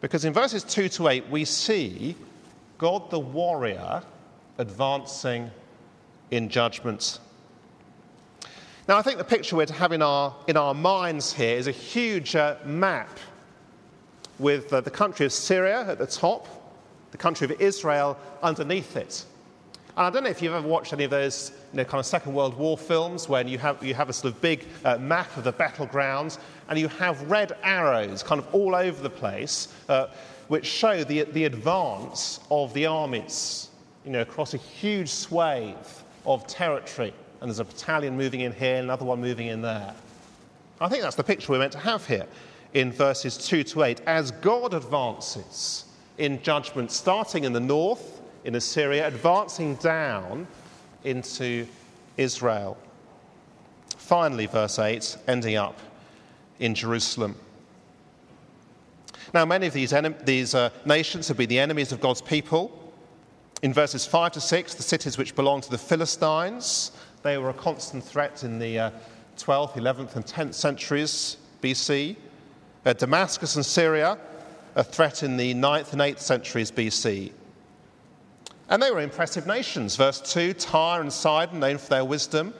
Because 0.00 0.24
in 0.24 0.32
verses 0.32 0.62
2 0.62 0.88
to 0.90 1.08
8, 1.08 1.28
we 1.28 1.44
see 1.44 2.16
God 2.78 3.10
the 3.10 3.18
warrior 3.18 4.02
advancing 4.58 5.50
in 6.30 6.48
judgment. 6.48 7.18
Now, 8.88 8.98
I 8.98 9.02
think 9.02 9.18
the 9.18 9.24
picture 9.24 9.56
we're 9.56 9.66
to 9.66 9.72
have 9.72 9.92
in 9.92 10.02
our, 10.02 10.34
in 10.46 10.56
our 10.56 10.74
minds 10.74 11.32
here 11.32 11.56
is 11.56 11.66
a 11.66 11.72
huge 11.72 12.36
uh, 12.36 12.56
map 12.64 13.18
with 14.38 14.72
uh, 14.72 14.80
the 14.80 14.90
country 14.90 15.26
of 15.26 15.32
Syria 15.32 15.84
at 15.88 15.98
the 15.98 16.06
top, 16.06 16.46
the 17.10 17.18
country 17.18 17.46
of 17.46 17.60
Israel 17.60 18.16
underneath 18.42 18.96
it. 18.96 19.24
And 19.96 20.04
I 20.04 20.10
don't 20.10 20.24
know 20.24 20.30
if 20.30 20.42
you've 20.42 20.52
ever 20.52 20.68
watched 20.68 20.92
any 20.92 21.04
of 21.04 21.10
those 21.10 21.52
you 21.72 21.78
know, 21.78 21.84
kind 21.84 22.00
of 22.00 22.04
Second 22.04 22.34
World 22.34 22.54
War 22.54 22.76
films 22.76 23.30
when 23.30 23.48
you 23.48 23.56
have, 23.58 23.82
you 23.82 23.94
have 23.94 24.10
a 24.10 24.12
sort 24.12 24.34
of 24.34 24.40
big 24.42 24.66
uh, 24.84 24.98
map 24.98 25.34
of 25.38 25.44
the 25.44 25.52
battlegrounds 25.52 26.38
and 26.68 26.78
you 26.78 26.88
have 26.88 27.22
red 27.30 27.56
arrows 27.62 28.22
kind 28.22 28.38
of 28.38 28.54
all 28.54 28.74
over 28.74 29.02
the 29.02 29.08
place 29.08 29.68
uh, 29.88 30.08
which 30.48 30.66
show 30.66 31.02
the, 31.02 31.22
the 31.22 31.44
advance 31.44 32.40
of 32.50 32.74
the 32.74 32.84
armies 32.84 33.70
you 34.04 34.12
know, 34.12 34.20
across 34.20 34.52
a 34.52 34.58
huge 34.58 35.08
swathe 35.08 35.74
of 36.26 36.46
territory. 36.46 37.12
And 37.40 37.50
there's 37.50 37.58
a 37.58 37.64
battalion 37.64 38.16
moving 38.16 38.40
in 38.40 38.52
here, 38.52 38.76
and 38.76 38.84
another 38.84 39.04
one 39.04 39.20
moving 39.20 39.48
in 39.48 39.62
there. 39.62 39.94
I 40.80 40.88
think 40.88 41.02
that's 41.02 41.16
the 41.16 41.24
picture 41.24 41.52
we're 41.52 41.58
meant 41.58 41.72
to 41.72 41.78
have 41.78 42.06
here 42.06 42.26
in 42.74 42.92
verses 42.92 43.36
2 43.38 43.64
to 43.64 43.82
8. 43.82 44.02
As 44.06 44.30
God 44.30 44.74
advances 44.74 45.86
in 46.18 46.40
judgment, 46.42 46.92
starting 46.92 47.44
in 47.44 47.52
the 47.52 47.60
north, 47.60 48.20
in 48.46 48.54
Assyria, 48.54 49.08
advancing 49.08 49.74
down 49.74 50.46
into 51.02 51.66
Israel. 52.16 52.78
Finally, 53.98 54.46
verse 54.46 54.78
8, 54.78 55.16
ending 55.26 55.56
up 55.56 55.76
in 56.60 56.72
Jerusalem. 56.72 57.34
Now, 59.34 59.44
many 59.44 59.66
of 59.66 59.72
these, 59.72 59.92
these 60.24 60.54
uh, 60.54 60.70
nations 60.84 61.26
have 61.26 61.36
been 61.36 61.48
the 61.48 61.58
enemies 61.58 61.90
of 61.90 62.00
God's 62.00 62.22
people. 62.22 62.92
In 63.62 63.72
verses 63.72 64.06
5 64.06 64.32
to 64.32 64.40
6, 64.40 64.74
the 64.74 64.82
cities 64.82 65.18
which 65.18 65.34
belonged 65.34 65.64
to 65.64 65.70
the 65.70 65.78
Philistines, 65.78 66.92
they 67.24 67.38
were 67.38 67.50
a 67.50 67.54
constant 67.54 68.04
threat 68.04 68.44
in 68.44 68.60
the 68.60 68.78
uh, 68.78 68.90
12th, 69.38 69.72
11th, 69.72 70.14
and 70.14 70.24
10th 70.24 70.54
centuries 70.54 71.36
BC. 71.62 72.14
Uh, 72.84 72.92
Damascus 72.92 73.56
and 73.56 73.66
Syria, 73.66 74.16
a 74.76 74.84
threat 74.84 75.24
in 75.24 75.36
the 75.36 75.52
9th 75.54 75.92
and 75.92 76.00
8th 76.00 76.20
centuries 76.20 76.70
BC. 76.70 77.32
And 78.68 78.82
they 78.82 78.90
were 78.90 79.00
impressive 79.00 79.46
nations. 79.46 79.96
Verse 79.96 80.20
2 80.20 80.54
Tyre 80.54 81.00
and 81.00 81.12
Sidon, 81.12 81.60
known 81.60 81.78
for 81.78 81.88
their 81.88 82.04
wisdom. 82.04 82.52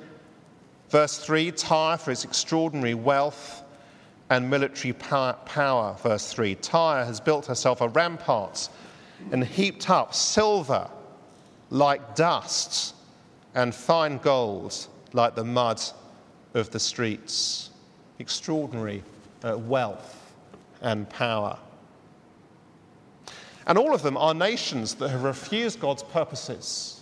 Verse 0.91 1.19
3 1.19 1.51
Tyre 1.53 1.99
for 1.99 2.13
its 2.13 2.25
extraordinary 2.25 2.95
wealth 2.95 3.63
and 4.31 4.49
military 4.49 4.93
power. 4.93 5.97
Verse 6.03 6.33
3 6.33 6.55
Tyre 6.57 7.05
has 7.05 7.21
built 7.21 7.47
herself 7.47 7.81
a 7.81 7.89
rampart 7.89 8.69
and 9.33 9.45
heaped 9.45 9.91
up 9.91 10.15
silver 10.15 10.89
like 11.71 12.15
dust 12.15 12.95
and 13.55 13.75
fine 13.75 14.19
gold 14.19 14.87
like 15.13 15.35
the 15.35 15.45
mud 15.45 15.83
of 16.55 16.71
the 16.71 16.79
streets. 16.79 17.71
Extraordinary 18.19 19.03
uh, 19.43 19.59
wealth 19.59 20.33
and 20.83 21.09
power. 21.11 21.59
And 23.67 23.77
all 23.77 23.95
of 23.95 24.03
them 24.03 24.17
are 24.17 24.35
nations 24.35 24.95
that 24.97 25.09
have 25.09 25.25
refused 25.25 25.81
God's 25.81 26.03
purposes. 26.03 27.01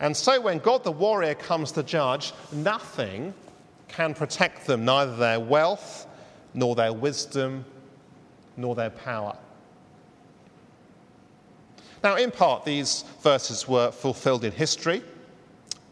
And 0.00 0.16
so 0.16 0.40
when 0.40 0.58
God 0.58 0.84
the 0.84 0.92
warrior 0.92 1.34
comes 1.34 1.72
to 1.72 1.82
judge, 1.82 2.32
nothing 2.52 3.34
can 3.88 4.14
protect 4.14 4.66
them, 4.66 4.84
neither 4.84 5.16
their 5.16 5.40
wealth, 5.40 6.06
nor 6.54 6.74
their 6.74 6.92
wisdom, 6.92 7.64
nor 8.56 8.74
their 8.74 8.90
power. 8.90 9.36
Now, 12.02 12.16
in 12.16 12.30
part, 12.30 12.64
these 12.64 13.04
verses 13.22 13.66
were 13.66 13.90
fulfilled 13.90 14.44
in 14.44 14.52
history. 14.52 15.02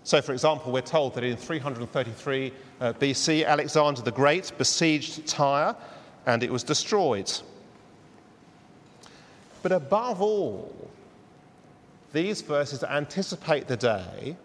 So, 0.04 0.20
for 0.20 0.32
example, 0.32 0.70
we're 0.70 0.82
told 0.82 1.14
that 1.14 1.24
in 1.24 1.36
333 1.36 2.52
uh, 2.80 2.92
BC, 2.94 3.46
Alexander 3.46 4.02
the 4.02 4.12
Great 4.12 4.52
besieged 4.58 5.26
Tyre 5.26 5.74
and 6.26 6.42
it 6.42 6.52
was 6.52 6.62
destroyed. 6.62 7.32
But 9.64 9.73
above 9.73 10.21
all, 10.21 10.90
these 12.12 12.42
verses 12.42 12.85
anticipate 12.85 13.66
the 13.66 13.78
day 13.78 14.37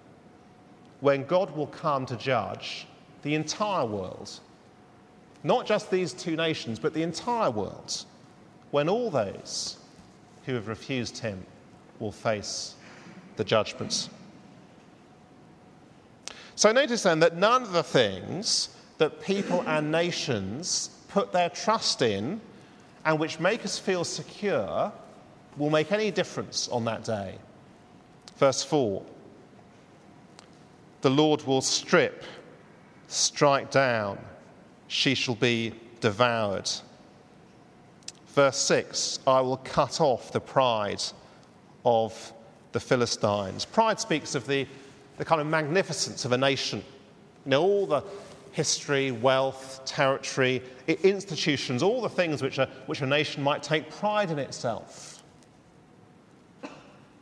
when 1.01 1.25
God 1.25 1.53
will 1.57 1.67
come 1.67 2.05
to 2.05 2.15
judge 2.15 2.87
the 3.23 3.35
entire 3.35 3.85
world. 3.85 4.39
Not 5.43 5.65
just 5.65 5.91
these 5.91 6.13
two 6.13 6.37
nations, 6.37 6.79
but 6.79 6.93
the 6.93 7.03
entire 7.03 7.51
world. 7.51 8.05
When 8.71 8.87
all 8.87 9.11
those 9.11 9.75
who 10.45 10.53
have 10.53 10.69
refused 10.69 11.17
him 11.17 11.45
will 11.99 12.13
face 12.13 12.75
the 13.35 13.43
judgments. 13.43 14.09
So 16.55 16.71
notice 16.71 17.03
then 17.03 17.19
that 17.19 17.35
none 17.35 17.63
of 17.63 17.73
the 17.73 17.83
things 17.83 18.69
that 18.99 19.21
people 19.21 19.65
and 19.67 19.91
nations 19.91 20.91
put 21.09 21.33
their 21.33 21.49
trust 21.49 22.01
in 22.01 22.39
and 23.03 23.19
which 23.19 23.41
make 23.41 23.65
us 23.65 23.77
feel 23.77 24.05
secure 24.05 24.93
will 25.59 25.69
make 25.69 25.91
any 25.91 26.09
difference 26.09 26.69
on 26.69 26.85
that 26.85 27.03
day. 27.03 27.35
Verse 28.37 28.63
4 28.63 29.03
The 31.01 31.09
Lord 31.09 31.43
will 31.43 31.61
strip, 31.61 32.23
strike 33.07 33.69
down, 33.69 34.17
she 34.87 35.13
shall 35.13 35.35
be 35.35 35.73
devoured. 35.99 36.69
Verse 38.29 38.57
6 38.57 39.19
I 39.27 39.41
will 39.41 39.57
cut 39.57 40.01
off 40.01 40.31
the 40.31 40.39
pride 40.39 41.03
of 41.85 42.33
the 42.71 42.79
Philistines. 42.79 43.65
Pride 43.65 43.99
speaks 43.99 44.35
of 44.35 44.47
the, 44.47 44.65
the 45.17 45.25
kind 45.25 45.41
of 45.41 45.47
magnificence 45.47 46.23
of 46.23 46.31
a 46.31 46.37
nation. 46.37 46.81
You 47.45 47.51
know, 47.51 47.63
all 47.63 47.85
the 47.85 48.03
history, 48.51 49.11
wealth, 49.11 49.81
territory, 49.85 50.61
institutions, 50.87 51.83
all 51.83 52.01
the 52.01 52.09
things 52.09 52.41
which 52.41 52.57
a, 52.57 52.69
which 52.85 53.01
a 53.01 53.05
nation 53.05 53.43
might 53.43 53.61
take 53.61 53.89
pride 53.89 54.31
in 54.31 54.39
itself 54.39 55.18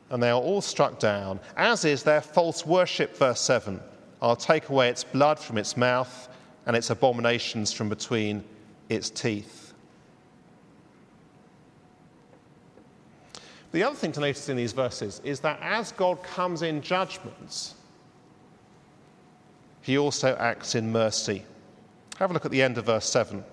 and 0.10 0.22
they 0.22 0.30
are 0.30 0.42
all 0.42 0.62
struck 0.62 1.00
down, 1.00 1.40
as 1.56 1.86
is 1.86 2.04
their 2.04 2.22
false 2.22 2.66
worship, 2.66 3.16
verse 3.18 3.42
7. 3.42 3.80
I'll 4.22 4.36
take 4.36 4.70
away 4.70 4.90
its 4.90 5.04
blood 5.04 5.38
from 5.38 5.58
its 5.58 5.76
mouth 5.76 6.30
and 6.66 6.76
its 6.76 6.90
abominations 6.90 7.74
from 7.74 7.90
between 7.90 8.44
its 8.90 9.10
teeth. 9.10 9.74
The 13.72 13.84
other 13.84 13.96
thing 13.96 14.14
to 14.14 14.22
notice 14.22 14.50
in 14.50 14.58
these 14.58 14.74
verses 14.74 15.22
is 15.24 15.42
that 15.42 15.60
as 15.62 15.92
God 15.92 16.24
comes 16.24 16.62
in 16.62 16.82
judgments, 16.82 17.76
he 19.82 19.98
also 19.98 20.36
acts 20.38 20.76
in 20.76 20.92
mercy. 20.92 21.44
Have 22.18 22.32
a 22.32 22.34
look 22.34 22.46
at 22.46 22.52
the 22.52 22.62
end 22.62 22.78
of 22.78 22.86
verse 22.86 23.08
7. 23.10 23.44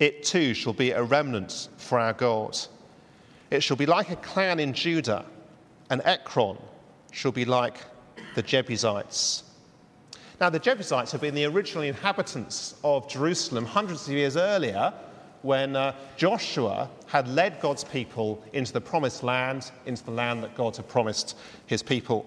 It 0.00 0.24
too 0.24 0.54
shall 0.54 0.72
be 0.72 0.90
a 0.90 1.02
remnant 1.02 1.68
for 1.76 1.98
our 1.98 2.12
God 2.12 2.58
it 3.54 3.62
shall 3.62 3.76
be 3.76 3.86
like 3.86 4.10
a 4.10 4.16
clan 4.16 4.60
in 4.60 4.72
Judah, 4.72 5.24
and 5.88 6.02
Ekron 6.04 6.58
shall 7.12 7.32
be 7.32 7.44
like 7.44 7.76
the 8.34 8.42
Jebusites. 8.42 9.44
Now, 10.40 10.50
the 10.50 10.58
Jebusites 10.58 11.12
have 11.12 11.20
been 11.20 11.34
the 11.34 11.44
original 11.44 11.84
inhabitants 11.84 12.74
of 12.82 13.08
Jerusalem 13.08 13.64
hundreds 13.64 14.08
of 14.08 14.14
years 14.14 14.36
earlier 14.36 14.92
when 15.42 15.76
uh, 15.76 15.94
Joshua 16.16 16.90
had 17.06 17.28
led 17.28 17.60
God's 17.60 17.84
people 17.84 18.42
into 18.52 18.72
the 18.72 18.80
promised 18.80 19.22
land, 19.22 19.70
into 19.86 20.02
the 20.04 20.10
land 20.10 20.42
that 20.42 20.56
God 20.56 20.76
had 20.76 20.88
promised 20.88 21.36
his 21.66 21.82
people. 21.82 22.26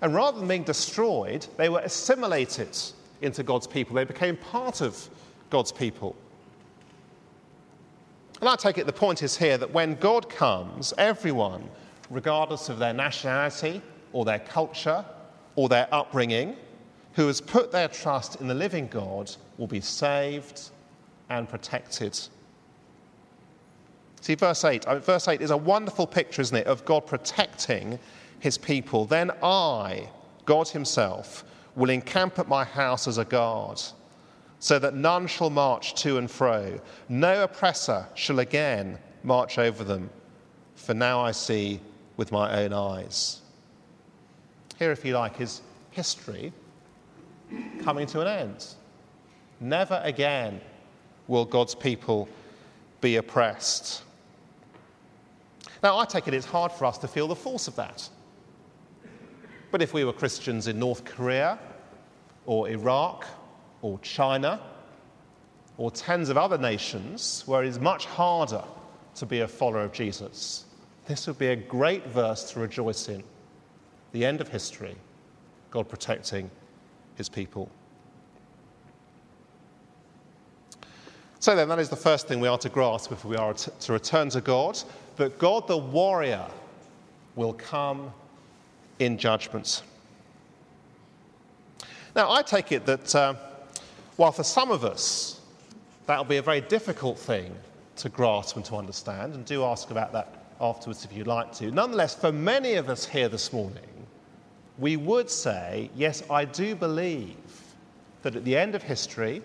And 0.00 0.14
rather 0.14 0.38
than 0.38 0.46
being 0.46 0.62
destroyed, 0.62 1.46
they 1.56 1.68
were 1.68 1.80
assimilated 1.80 2.78
into 3.22 3.42
God's 3.42 3.66
people. 3.66 3.96
They 3.96 4.04
became 4.04 4.36
part 4.36 4.80
of 4.80 5.08
God's 5.50 5.72
people. 5.72 6.14
And 8.40 8.48
I 8.48 8.56
take 8.56 8.78
it 8.78 8.86
the 8.86 8.92
point 8.92 9.22
is 9.22 9.36
here 9.36 9.56
that 9.58 9.72
when 9.72 9.94
God 9.94 10.28
comes, 10.28 10.92
everyone, 10.98 11.68
regardless 12.10 12.68
of 12.68 12.78
their 12.78 12.92
nationality 12.92 13.80
or 14.12 14.24
their 14.24 14.40
culture 14.40 15.04
or 15.54 15.68
their 15.68 15.88
upbringing, 15.92 16.56
who 17.14 17.26
has 17.26 17.40
put 17.40 17.72
their 17.72 17.88
trust 17.88 18.40
in 18.40 18.46
the 18.46 18.54
living 18.54 18.88
God 18.88 19.34
will 19.56 19.66
be 19.66 19.80
saved 19.80 20.70
and 21.30 21.48
protected. 21.48 22.18
See, 24.20 24.34
verse 24.34 24.64
8. 24.64 24.86
I 24.86 24.94
mean, 24.94 25.02
verse 25.02 25.28
8 25.28 25.40
is 25.40 25.50
a 25.50 25.56
wonderful 25.56 26.06
picture, 26.06 26.42
isn't 26.42 26.56
it, 26.56 26.66
of 26.66 26.84
God 26.84 27.06
protecting 27.06 27.98
his 28.38 28.58
people. 28.58 29.06
Then 29.06 29.30
I, 29.42 30.10
God 30.44 30.68
himself, 30.68 31.44
will 31.74 31.90
encamp 31.90 32.38
at 32.38 32.48
my 32.48 32.64
house 32.64 33.08
as 33.08 33.16
a 33.16 33.24
guard 33.24 33.80
so 34.58 34.78
that 34.78 34.94
none 34.94 35.26
shall 35.26 35.50
march 35.50 35.94
to 36.02 36.18
and 36.18 36.30
fro. 36.30 36.80
No 37.08 37.44
oppressor 37.44 38.06
shall 38.14 38.38
again 38.38 38.98
march 39.22 39.58
over 39.58 39.84
them. 39.84 40.10
for 40.74 40.94
now 40.94 41.20
I 41.20 41.32
see 41.32 41.80
with 42.16 42.30
my 42.32 42.62
own 42.62 42.72
eyes. 42.72 43.40
Here, 44.78 44.92
if 44.92 45.04
you 45.04 45.14
like, 45.14 45.40
is 45.40 45.62
history 45.90 46.52
coming 47.82 48.06
to 48.08 48.20
an 48.20 48.26
end. 48.26 48.66
Never 49.60 50.00
again 50.04 50.60
will 51.28 51.44
God's 51.44 51.74
people 51.74 52.28
be 53.00 53.16
oppressed. 53.16 54.02
Now, 55.82 55.98
I 55.98 56.04
take 56.04 56.28
it 56.28 56.34
it's 56.34 56.46
hard 56.46 56.72
for 56.72 56.84
us 56.84 56.98
to 56.98 57.08
feel 57.08 57.28
the 57.28 57.36
force 57.36 57.68
of 57.68 57.76
that. 57.76 58.08
But 59.70 59.82
if 59.82 59.92
we 59.92 60.04
were 60.04 60.12
Christians 60.12 60.68
in 60.68 60.78
North 60.78 61.04
Korea 61.04 61.58
or 62.46 62.68
Iraq 62.68 63.26
or 63.82 63.98
China 64.00 64.60
or 65.78 65.90
tens 65.90 66.28
of 66.28 66.36
other 66.36 66.58
nations 66.58 67.42
where 67.46 67.62
it 67.62 67.68
is 67.68 67.78
much 67.78 68.06
harder 68.06 68.64
to 69.14 69.26
be 69.26 69.40
a 69.40 69.48
follower 69.48 69.82
of 69.82 69.92
Jesus, 69.92 70.64
this 71.06 71.26
would 71.26 71.38
be 71.38 71.48
a 71.48 71.56
great 71.56 72.06
verse 72.06 72.50
to 72.52 72.60
rejoice 72.60 73.08
in. 73.08 73.22
The 74.12 74.24
end 74.24 74.40
of 74.40 74.48
history, 74.48 74.96
God 75.70 75.88
protecting 75.88 76.50
his 77.16 77.28
people. 77.28 77.70
So, 81.38 81.54
then, 81.54 81.68
that 81.68 81.78
is 81.78 81.90
the 81.90 81.96
first 81.96 82.26
thing 82.26 82.40
we 82.40 82.48
are 82.48 82.58
to 82.58 82.68
grasp 82.68 83.12
if 83.12 83.24
we 83.24 83.36
are 83.36 83.54
to 83.54 83.92
return 83.92 84.30
to 84.30 84.40
God 84.40 84.82
that 85.16 85.38
God 85.38 85.68
the 85.68 85.76
warrior 85.76 86.46
will 87.36 87.52
come 87.52 88.12
in 88.98 89.18
judgment. 89.18 89.82
Now, 92.14 92.32
I 92.32 92.42
take 92.42 92.72
it 92.72 92.86
that 92.86 93.14
uh, 93.14 93.34
while 94.16 94.32
for 94.32 94.44
some 94.44 94.70
of 94.70 94.84
us 94.84 95.40
that 96.06 96.16
will 96.16 96.24
be 96.24 96.36
a 96.36 96.42
very 96.42 96.60
difficult 96.60 97.18
thing 97.18 97.54
to 97.96 98.08
grasp 98.08 98.56
and 98.56 98.64
to 98.64 98.76
understand, 98.76 99.34
and 99.34 99.44
do 99.44 99.64
ask 99.64 99.90
about 99.90 100.12
that 100.12 100.44
afterwards 100.60 101.04
if 101.04 101.12
you'd 101.12 101.26
like 101.26 101.52
to, 101.52 101.70
nonetheless, 101.70 102.14
for 102.14 102.32
many 102.32 102.74
of 102.74 102.88
us 102.88 103.06
here 103.06 103.28
this 103.28 103.52
morning, 103.52 104.06
we 104.78 104.96
would 104.96 105.30
say, 105.30 105.90
yes, 105.94 106.22
I 106.30 106.44
do 106.44 106.74
believe 106.74 107.36
that 108.22 108.36
at 108.36 108.44
the 108.44 108.56
end 108.56 108.74
of 108.74 108.82
history, 108.82 109.42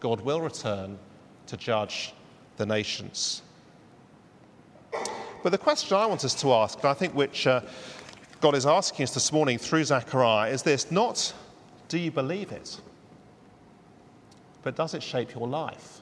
God 0.00 0.20
will 0.22 0.40
return 0.40 0.98
to 1.46 1.56
judge 1.56 2.14
the 2.56 2.66
nations. 2.66 3.42
But 5.42 5.50
the 5.50 5.58
question 5.58 5.96
I 5.96 6.06
want 6.06 6.24
us 6.24 6.34
to 6.42 6.52
ask, 6.52 6.78
and 6.78 6.88
I 6.88 6.94
think 6.94 7.14
which 7.14 7.46
uh, 7.46 7.60
God 8.40 8.54
is 8.54 8.66
asking 8.66 9.04
us 9.04 9.14
this 9.14 9.32
morning 9.32 9.58
through 9.58 9.84
Zechariah, 9.84 10.50
is 10.50 10.62
this 10.62 10.90
not 10.90 11.32
do 11.88 11.98
you 11.98 12.10
believe 12.10 12.52
it, 12.52 12.80
but 14.62 14.76
does 14.76 14.94
it 14.94 15.02
shape 15.02 15.34
your 15.34 15.48
life? 15.48 16.00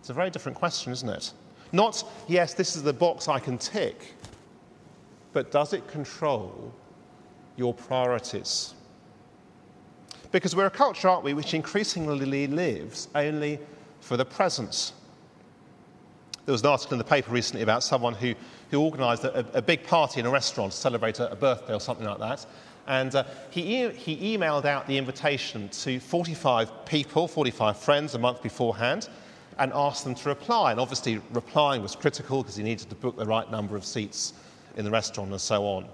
It's 0.00 0.10
a 0.10 0.14
very 0.14 0.30
different 0.30 0.58
question, 0.58 0.92
isn't 0.92 1.08
it? 1.08 1.32
Not, 1.72 2.04
yes, 2.28 2.54
this 2.54 2.76
is 2.76 2.82
the 2.82 2.92
box 2.92 3.28
I 3.28 3.38
can 3.38 3.56
tick, 3.56 4.14
but 5.32 5.50
does 5.50 5.72
it 5.72 5.86
control 5.88 6.72
your 7.56 7.72
priorities? 7.72 8.74
Because 10.30 10.56
we're 10.56 10.66
a 10.66 10.70
culture, 10.70 11.08
aren't 11.08 11.24
we, 11.24 11.34
which 11.34 11.54
increasingly 11.54 12.46
lives 12.46 13.08
only 13.14 13.58
for 14.00 14.16
the 14.16 14.24
present. 14.24 14.92
There 16.44 16.52
was 16.52 16.62
an 16.62 16.68
article 16.68 16.94
in 16.94 16.98
the 16.98 17.04
paper 17.04 17.30
recently 17.30 17.62
about 17.62 17.84
someone 17.84 18.14
who, 18.14 18.34
who 18.70 18.82
organised 18.82 19.24
a, 19.24 19.46
a, 19.56 19.62
big 19.62 19.84
party 19.84 20.20
in 20.20 20.26
a 20.26 20.30
restaurant 20.30 20.72
to 20.72 20.78
celebrate 20.78 21.20
a, 21.20 21.30
a 21.30 21.36
birthday 21.36 21.74
or 21.74 21.80
something 21.80 22.06
like 22.06 22.18
that. 22.18 22.44
And 22.86 23.14
uh, 23.14 23.24
he, 23.50 23.84
e- 23.84 23.92
he 23.92 24.36
emailed 24.36 24.64
out 24.64 24.86
the 24.86 24.98
invitation 24.98 25.68
to 25.68 26.00
45 26.00 26.84
people, 26.84 27.28
45 27.28 27.76
friends, 27.76 28.14
a 28.14 28.18
month 28.18 28.42
beforehand, 28.42 29.08
and 29.58 29.72
asked 29.72 30.04
them 30.04 30.14
to 30.16 30.28
reply. 30.28 30.72
And 30.72 30.80
obviously, 30.80 31.20
replying 31.32 31.82
was 31.82 31.94
critical 31.94 32.42
because 32.42 32.56
he 32.56 32.62
needed 32.62 32.88
to 32.88 32.96
book 32.96 33.16
the 33.16 33.26
right 33.26 33.48
number 33.50 33.76
of 33.76 33.84
seats 33.84 34.32
in 34.76 34.84
the 34.84 34.90
restaurant 34.90 35.30
and 35.30 35.40
so 35.40 35.64
on. 35.64 35.86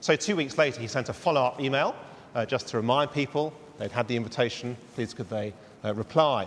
So, 0.00 0.16
two 0.16 0.36
weeks 0.36 0.56
later, 0.56 0.80
he 0.80 0.86
sent 0.86 1.08
a 1.08 1.12
follow 1.12 1.42
up 1.42 1.60
email 1.60 1.94
uh, 2.34 2.46
just 2.46 2.68
to 2.68 2.76
remind 2.76 3.12
people 3.12 3.52
they'd 3.78 3.92
had 3.92 4.08
the 4.08 4.16
invitation, 4.16 4.76
please 4.94 5.12
could 5.14 5.28
they 5.28 5.52
uh, 5.84 5.94
reply. 5.94 6.46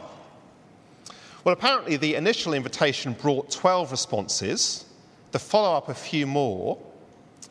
Well, 1.43 1.53
apparently, 1.53 1.97
the 1.97 2.15
initial 2.15 2.53
invitation 2.53 3.13
brought 3.13 3.51
12 3.51 3.91
responses, 3.91 4.85
the 5.31 5.39
follow 5.39 5.77
up, 5.77 5.87
a 5.87 5.93
few 5.93 6.27
more, 6.27 6.77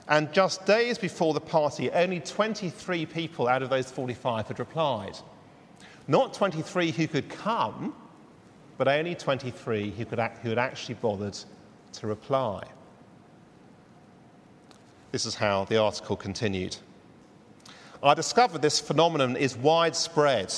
and 0.09 0.33
just 0.33 0.66
days 0.66 0.99
before 0.99 1.35
the 1.35 1.40
party, 1.40 1.90
only 1.90 2.21
23 2.21 3.07
people 3.07 3.49
out 3.49 3.62
of 3.62 3.71
those 3.71 3.90
45 3.90 4.49
had 4.49 4.59
replied. 4.59 5.19
Not 6.09 6.35
23 6.35 6.92
who 6.92 7.09
could 7.09 7.29
come, 7.29 7.95
but 8.79 8.87
only 8.87 9.14
23 9.14 9.90
who, 9.90 10.05
could 10.05 10.21
act, 10.21 10.42
who 10.42 10.51
had 10.51 10.59
actually 10.59 10.95
bothered 10.95 11.37
to 11.92 12.07
reply. 12.07 12.62
This 15.11 15.27
is 15.27 15.35
how 15.35 15.64
the 15.64 15.79
article 15.79 16.16
continued. 16.16 16.77
I 18.03 18.14
discovered 18.14 18.62
this 18.62 18.79
phenomenon 18.79 19.37
is 19.37 19.57
widespread 19.57 20.53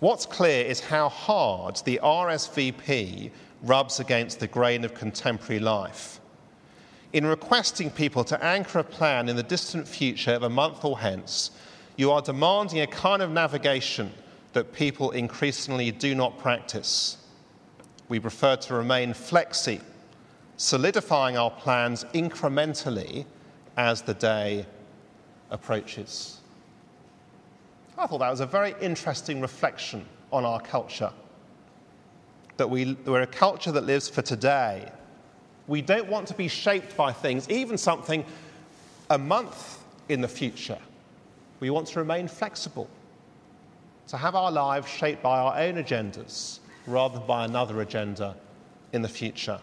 What's 0.00 0.26
clear 0.26 0.62
is 0.62 0.80
how 0.80 1.08
hard 1.08 1.76
the 1.86 1.98
RSVP 2.02 3.30
rubs 3.62 3.98
against 3.98 4.40
the 4.40 4.46
grain 4.46 4.84
of 4.84 4.92
contemporary 4.92 5.58
life. 5.58 6.20
In 7.12 7.24
requesting 7.26 7.90
people 7.90 8.24
to 8.24 8.44
anchor 8.44 8.80
a 8.80 8.84
plan 8.84 9.28
in 9.28 9.36
the 9.36 9.42
distant 9.42 9.86
future 9.86 10.32
of 10.32 10.42
a 10.42 10.50
month 10.50 10.84
or 10.84 10.98
hence, 10.98 11.50
you 11.96 12.10
are 12.10 12.20
demanding 12.20 12.80
a 12.80 12.86
kind 12.86 13.22
of 13.22 13.30
navigation 13.30 14.12
that 14.52 14.72
people 14.72 15.10
increasingly 15.12 15.90
do 15.90 16.14
not 16.14 16.38
practice. 16.38 17.18
We 18.08 18.20
prefer 18.20 18.56
to 18.56 18.74
remain 18.74 19.12
flexi, 19.12 19.80
solidifying 20.56 21.36
our 21.36 21.50
plans 21.50 22.04
incrementally 22.14 23.26
as 23.76 24.02
the 24.02 24.14
day 24.14 24.66
approaches. 25.50 26.38
I 27.98 28.06
thought 28.06 28.18
that 28.18 28.30
was 28.30 28.40
a 28.40 28.46
very 28.46 28.74
interesting 28.80 29.40
reflection 29.40 30.04
on 30.32 30.44
our 30.44 30.60
culture. 30.60 31.12
That 32.56 32.68
we, 32.68 32.94
we're 33.06 33.22
a 33.22 33.26
culture 33.26 33.72
that 33.72 33.84
lives 33.84 34.08
for 34.08 34.22
today. 34.22 34.90
We 35.68 35.82
don't 35.82 36.08
want 36.08 36.28
to 36.28 36.34
be 36.34 36.48
shaped 36.48 36.96
by 36.96 37.12
things, 37.12 37.48
even 37.50 37.76
something 37.76 38.24
a 39.10 39.18
month 39.18 39.82
in 40.08 40.20
the 40.20 40.28
future. 40.28 40.78
We 41.60 41.70
want 41.70 41.88
to 41.88 41.98
remain 41.98 42.28
flexible, 42.28 42.88
to 44.08 44.16
have 44.16 44.34
our 44.34 44.52
lives 44.52 44.88
shaped 44.88 45.22
by 45.22 45.40
our 45.40 45.58
own 45.58 45.74
agendas 45.74 46.58
rather 46.86 47.18
than 47.18 47.26
by 47.26 47.44
another 47.44 47.80
agenda 47.80 48.36
in 48.92 49.02
the 49.02 49.08
future. 49.08 49.58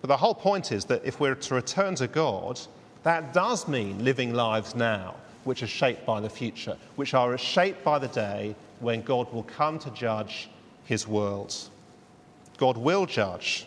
But 0.00 0.08
the 0.08 0.16
whole 0.16 0.34
point 0.34 0.72
is 0.72 0.84
that 0.86 1.04
if 1.04 1.20
we're 1.20 1.34
to 1.34 1.54
return 1.54 1.94
to 1.96 2.06
God, 2.06 2.60
that 3.02 3.32
does 3.32 3.68
mean 3.68 4.04
living 4.04 4.32
lives 4.32 4.74
now 4.74 5.14
which 5.44 5.62
are 5.62 5.66
shaped 5.66 6.06
by 6.06 6.20
the 6.20 6.30
future, 6.30 6.76
which 6.96 7.12
are 7.12 7.36
shaped 7.36 7.84
by 7.84 7.98
the 7.98 8.08
day 8.08 8.54
when 8.80 9.02
God 9.02 9.30
will 9.32 9.42
come 9.42 9.78
to 9.80 9.90
judge 9.90 10.48
his 10.84 11.06
world. 11.06 11.54
God 12.56 12.76
will 12.76 13.06
judge. 13.06 13.66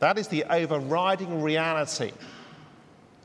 That 0.00 0.18
is 0.18 0.28
the 0.28 0.44
overriding 0.44 1.42
reality 1.42 2.12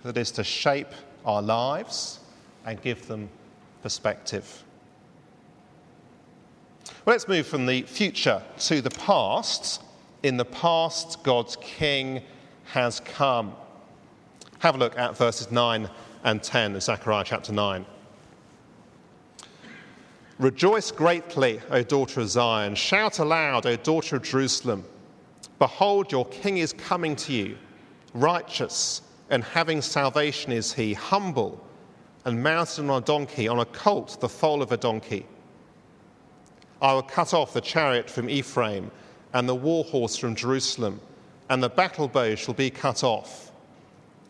that 0.03 0.17
is 0.17 0.31
to 0.31 0.43
shape 0.43 0.87
our 1.25 1.41
lives 1.41 2.19
and 2.65 2.81
give 2.81 3.07
them 3.07 3.29
perspective. 3.81 4.63
Well, 7.05 7.13
let's 7.13 7.27
move 7.27 7.45
from 7.45 7.65
the 7.65 7.83
future 7.83 8.41
to 8.59 8.81
the 8.81 8.89
past. 8.89 9.81
In 10.23 10.37
the 10.37 10.45
past, 10.45 11.21
God's 11.23 11.57
King 11.57 12.21
has 12.65 13.01
come. 13.01 13.53
Have 14.59 14.75
a 14.75 14.77
look 14.77 14.97
at 14.97 15.17
verses 15.17 15.51
9 15.51 15.89
and 16.23 16.41
10 16.41 16.75
in 16.75 16.81
Zechariah 16.81 17.25
chapter 17.25 17.51
9. 17.51 17.85
Rejoice 20.39 20.91
greatly, 20.91 21.61
O 21.69 21.83
daughter 21.83 22.21
of 22.21 22.29
Zion. 22.29 22.75
Shout 22.75 23.19
aloud, 23.19 23.65
O 23.65 23.75
daughter 23.75 24.15
of 24.15 24.23
Jerusalem. 24.23 24.83
Behold, 25.63 26.11
your 26.11 26.25
king 26.25 26.57
is 26.57 26.73
coming 26.73 27.15
to 27.15 27.31
you. 27.31 27.57
Righteous 28.13 29.01
and 29.29 29.41
having 29.45 29.81
salvation 29.81 30.51
is 30.51 30.73
he, 30.73 30.93
humble 30.93 31.65
and 32.25 32.43
mounted 32.43 32.89
on 32.89 33.01
a 33.01 33.05
donkey, 33.05 33.47
on 33.47 33.59
a 33.59 33.65
colt, 33.67 34.17
the 34.19 34.27
foal 34.27 34.61
of 34.61 34.73
a 34.73 34.77
donkey. 34.77 35.25
I 36.81 36.91
will 36.91 37.01
cut 37.01 37.33
off 37.33 37.53
the 37.53 37.61
chariot 37.61 38.09
from 38.09 38.29
Ephraim 38.29 38.91
and 39.31 39.47
the 39.47 39.55
war 39.55 39.85
horse 39.85 40.17
from 40.17 40.35
Jerusalem, 40.35 40.99
and 41.49 41.63
the 41.63 41.69
battle 41.69 42.09
bow 42.09 42.35
shall 42.35 42.55
be 42.55 42.69
cut 42.69 43.01
off. 43.01 43.53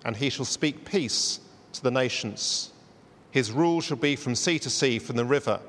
And 0.05 0.15
he 0.15 0.29
shall 0.29 0.45
speak 0.45 0.85
peace 0.85 1.39
to 1.71 1.81
the 1.81 1.89
nations. 1.89 2.73
His 3.31 3.51
rule 3.51 3.81
shall 3.81 3.97
be 3.97 4.15
from 4.15 4.35
sea 4.35 4.59
to 4.59 4.69
sea, 4.69 4.99
from 4.99 5.15
the 5.15 5.25
river 5.25 5.59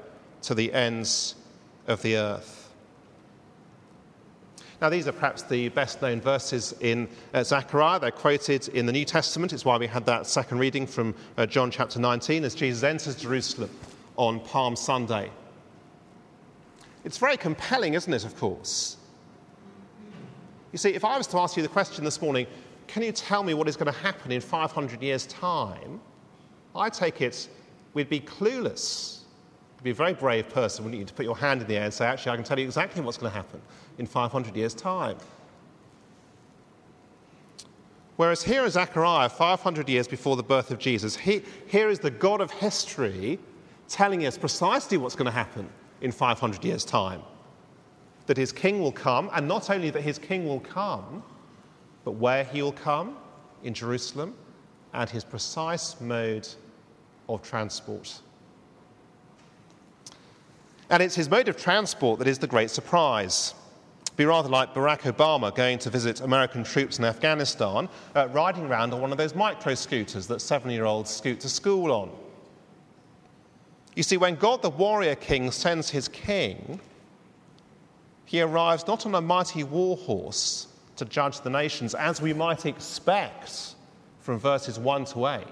to 0.42 0.54
the 0.54 0.74
ends 0.74 1.36
of 1.86 2.02
the 2.02 2.18
earth. 2.18 2.63
Now, 4.84 4.90
these 4.90 5.08
are 5.08 5.12
perhaps 5.12 5.40
the 5.40 5.70
best 5.70 6.02
known 6.02 6.20
verses 6.20 6.74
in 6.82 7.08
uh, 7.32 7.42
Zechariah. 7.42 7.98
They're 7.98 8.10
quoted 8.10 8.68
in 8.68 8.84
the 8.84 8.92
New 8.92 9.06
Testament. 9.06 9.54
It's 9.54 9.64
why 9.64 9.78
we 9.78 9.86
had 9.86 10.04
that 10.04 10.26
second 10.26 10.58
reading 10.58 10.86
from 10.86 11.14
uh, 11.38 11.46
John 11.46 11.70
chapter 11.70 11.98
19 11.98 12.44
as 12.44 12.54
Jesus 12.54 12.82
enters 12.82 13.16
Jerusalem 13.16 13.70
on 14.16 14.40
Palm 14.40 14.76
Sunday. 14.76 15.30
It's 17.02 17.16
very 17.16 17.38
compelling, 17.38 17.94
isn't 17.94 18.12
it, 18.12 18.26
of 18.26 18.36
course? 18.36 18.98
You 20.72 20.76
see, 20.76 20.90
if 20.90 21.02
I 21.02 21.16
was 21.16 21.26
to 21.28 21.38
ask 21.38 21.56
you 21.56 21.62
the 21.62 21.68
question 21.70 22.04
this 22.04 22.20
morning, 22.20 22.46
can 22.86 23.02
you 23.02 23.12
tell 23.12 23.42
me 23.42 23.54
what 23.54 23.68
is 23.68 23.78
going 23.78 23.90
to 23.90 23.98
happen 24.00 24.32
in 24.32 24.42
500 24.42 25.02
years' 25.02 25.24
time? 25.28 25.98
I 26.76 26.90
take 26.90 27.22
it 27.22 27.48
we'd 27.94 28.10
be 28.10 28.20
clueless. 28.20 29.20
Be 29.84 29.90
a 29.90 29.94
very 29.94 30.14
brave 30.14 30.48
person, 30.48 30.82
wouldn't 30.82 30.98
you, 30.98 31.04
to 31.04 31.12
put 31.12 31.26
your 31.26 31.36
hand 31.36 31.60
in 31.60 31.68
the 31.68 31.76
air 31.76 31.84
and 31.84 31.92
say, 31.92 32.06
actually, 32.06 32.32
I 32.32 32.36
can 32.36 32.44
tell 32.44 32.58
you 32.58 32.64
exactly 32.64 33.02
what's 33.02 33.18
going 33.18 33.30
to 33.30 33.36
happen 33.36 33.60
in 33.98 34.06
500 34.06 34.56
years' 34.56 34.72
time. 34.72 35.18
Whereas 38.16 38.42
here 38.42 38.64
in 38.64 38.70
Zechariah, 38.70 39.28
500 39.28 39.86
years 39.86 40.08
before 40.08 40.36
the 40.36 40.42
birth 40.42 40.70
of 40.70 40.78
Jesus, 40.78 41.16
he, 41.16 41.42
here 41.66 41.90
is 41.90 41.98
the 41.98 42.10
God 42.10 42.40
of 42.40 42.50
history 42.50 43.38
telling 43.86 44.24
us 44.24 44.38
precisely 44.38 44.96
what's 44.96 45.16
going 45.16 45.26
to 45.26 45.30
happen 45.30 45.68
in 46.00 46.10
500 46.12 46.64
years' 46.64 46.86
time. 46.86 47.20
That 48.24 48.38
his 48.38 48.52
king 48.52 48.80
will 48.80 48.92
come, 48.92 49.28
and 49.34 49.46
not 49.46 49.68
only 49.68 49.90
that 49.90 50.00
his 50.00 50.18
king 50.18 50.48
will 50.48 50.60
come, 50.60 51.22
but 52.04 52.12
where 52.12 52.44
he 52.44 52.62
will 52.62 52.72
come 52.72 53.18
in 53.62 53.74
Jerusalem 53.74 54.34
and 54.94 55.10
his 55.10 55.24
precise 55.24 56.00
mode 56.00 56.48
of 57.28 57.42
transport. 57.42 58.22
And 60.90 61.02
it's 61.02 61.14
his 61.14 61.30
mode 61.30 61.48
of 61.48 61.56
transport 61.56 62.18
that 62.18 62.28
is 62.28 62.38
the 62.38 62.46
great 62.46 62.70
surprise. 62.70 63.54
Be 64.16 64.26
rather 64.26 64.48
like 64.48 64.74
Barack 64.74 65.00
Obama 65.12 65.54
going 65.54 65.78
to 65.80 65.90
visit 65.90 66.20
American 66.20 66.62
troops 66.62 66.98
in 66.98 67.04
Afghanistan, 67.04 67.88
uh, 68.14 68.28
riding 68.28 68.66
around 68.66 68.94
on 68.94 69.00
one 69.00 69.10
of 69.10 69.18
those 69.18 69.34
micro 69.34 69.74
scooters 69.74 70.26
that 70.28 70.40
seven 70.40 70.70
year 70.70 70.84
olds 70.84 71.10
scoot 71.10 71.40
to 71.40 71.48
school 71.48 71.90
on. 71.90 72.10
You 73.96 74.02
see, 74.02 74.16
when 74.16 74.36
God 74.36 74.62
the 74.62 74.70
warrior 74.70 75.14
king 75.14 75.50
sends 75.50 75.90
his 75.90 76.08
king, 76.08 76.80
he 78.24 78.40
arrives 78.40 78.86
not 78.86 79.06
on 79.06 79.14
a 79.14 79.20
mighty 79.20 79.64
war 79.64 79.96
horse 79.96 80.68
to 80.96 81.04
judge 81.04 81.40
the 81.40 81.50
nations, 81.50 81.94
as 81.94 82.20
we 82.20 82.32
might 82.32 82.66
expect 82.66 83.74
from 84.20 84.38
verses 84.38 84.78
1 84.78 85.04
to 85.06 85.26
8. 85.26 85.42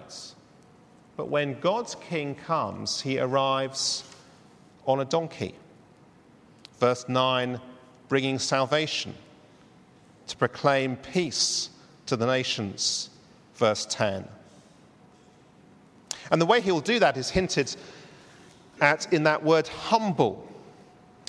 But 1.16 1.28
when 1.28 1.58
God's 1.60 1.96
king 1.96 2.34
comes, 2.34 3.00
he 3.00 3.18
arrives 3.18 4.04
on 4.86 5.00
a 5.00 5.04
donkey. 5.04 5.54
Verse 6.78 7.08
9, 7.08 7.60
bringing 8.08 8.38
salvation, 8.38 9.14
to 10.26 10.36
proclaim 10.36 10.96
peace 10.96 11.70
to 12.06 12.16
the 12.16 12.26
nations. 12.26 13.10
Verse 13.54 13.86
10. 13.86 14.26
And 16.30 16.40
the 16.40 16.46
way 16.46 16.60
he'll 16.60 16.80
do 16.80 16.98
that 16.98 17.16
is 17.16 17.30
hinted 17.30 17.74
at 18.80 19.12
in 19.12 19.22
that 19.24 19.42
word 19.42 19.68
humble. 19.68 20.46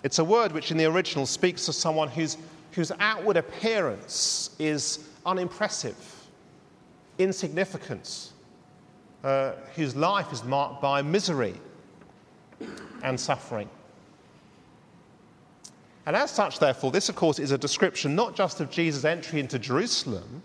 It's 0.03 0.19
a 0.19 0.23
word 0.23 0.51
which 0.51 0.71
in 0.71 0.77
the 0.77 0.85
original 0.85 1.25
speaks 1.25 1.67
of 1.67 1.75
someone 1.75 2.07
whose, 2.07 2.37
whose 2.71 2.91
outward 2.99 3.37
appearance 3.37 4.55
is 4.59 5.07
unimpressive, 5.25 5.95
insignificant, 7.19 8.31
uh, 9.23 9.53
whose 9.75 9.95
life 9.95 10.33
is 10.33 10.43
marked 10.43 10.81
by 10.81 11.01
misery 11.01 11.55
and 13.03 13.19
suffering. 13.19 13.69
And 16.05 16.15
as 16.15 16.31
such, 16.31 16.59
therefore, 16.59 16.91
this, 16.91 17.07
of 17.09 17.15
course, 17.15 17.39
is 17.39 17.51
a 17.51 17.57
description 17.57 18.15
not 18.15 18.35
just 18.35 18.59
of 18.59 18.69
Jesus' 18.69 19.05
entry 19.05 19.39
into 19.39 19.57
Jerusalem, 19.57 20.41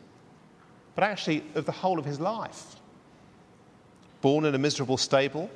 but 0.94 1.04
actually 1.04 1.42
of 1.54 1.64
the 1.64 1.72
whole 1.72 1.98
of 1.98 2.04
his 2.04 2.20
life. 2.20 2.76
Born 4.20 4.44
in 4.44 4.54
a 4.54 4.58
miserable 4.58 4.96
stable, 4.96 5.50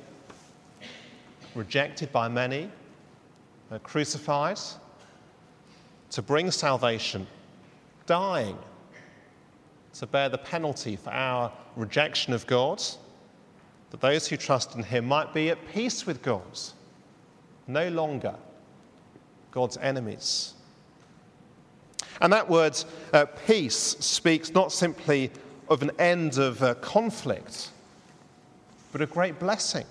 rejected 1.55 2.11
by 2.11 2.27
many, 2.27 2.69
uh, 3.71 3.79
crucified 3.79 4.59
to 6.11 6.21
bring 6.21 6.51
salvation, 6.51 7.27
dying 8.05 8.57
to 9.93 10.07
bear 10.07 10.29
the 10.29 10.37
penalty 10.37 10.95
for 10.95 11.11
our 11.11 11.51
rejection 11.75 12.33
of 12.33 12.45
God, 12.47 12.81
that 13.91 14.01
those 14.01 14.27
who 14.27 14.37
trust 14.37 14.75
in 14.75 14.83
him 14.83 15.05
might 15.05 15.33
be 15.33 15.49
at 15.49 15.67
peace 15.71 16.05
with 16.05 16.21
God, 16.21 16.41
no 17.67 17.89
longer 17.89 18.35
God's 19.51 19.77
enemies. 19.77 20.53
And 22.21 22.31
that 22.33 22.49
word, 22.49 22.81
uh, 23.11 23.25
peace, 23.47 23.75
speaks 23.75 24.53
not 24.53 24.71
simply 24.71 25.31
of 25.69 25.81
an 25.81 25.91
end 25.99 26.37
of 26.37 26.61
uh, 26.61 26.75
conflict, 26.75 27.69
but 28.91 29.01
a 29.01 29.05
great 29.05 29.39
blessing, 29.39 29.85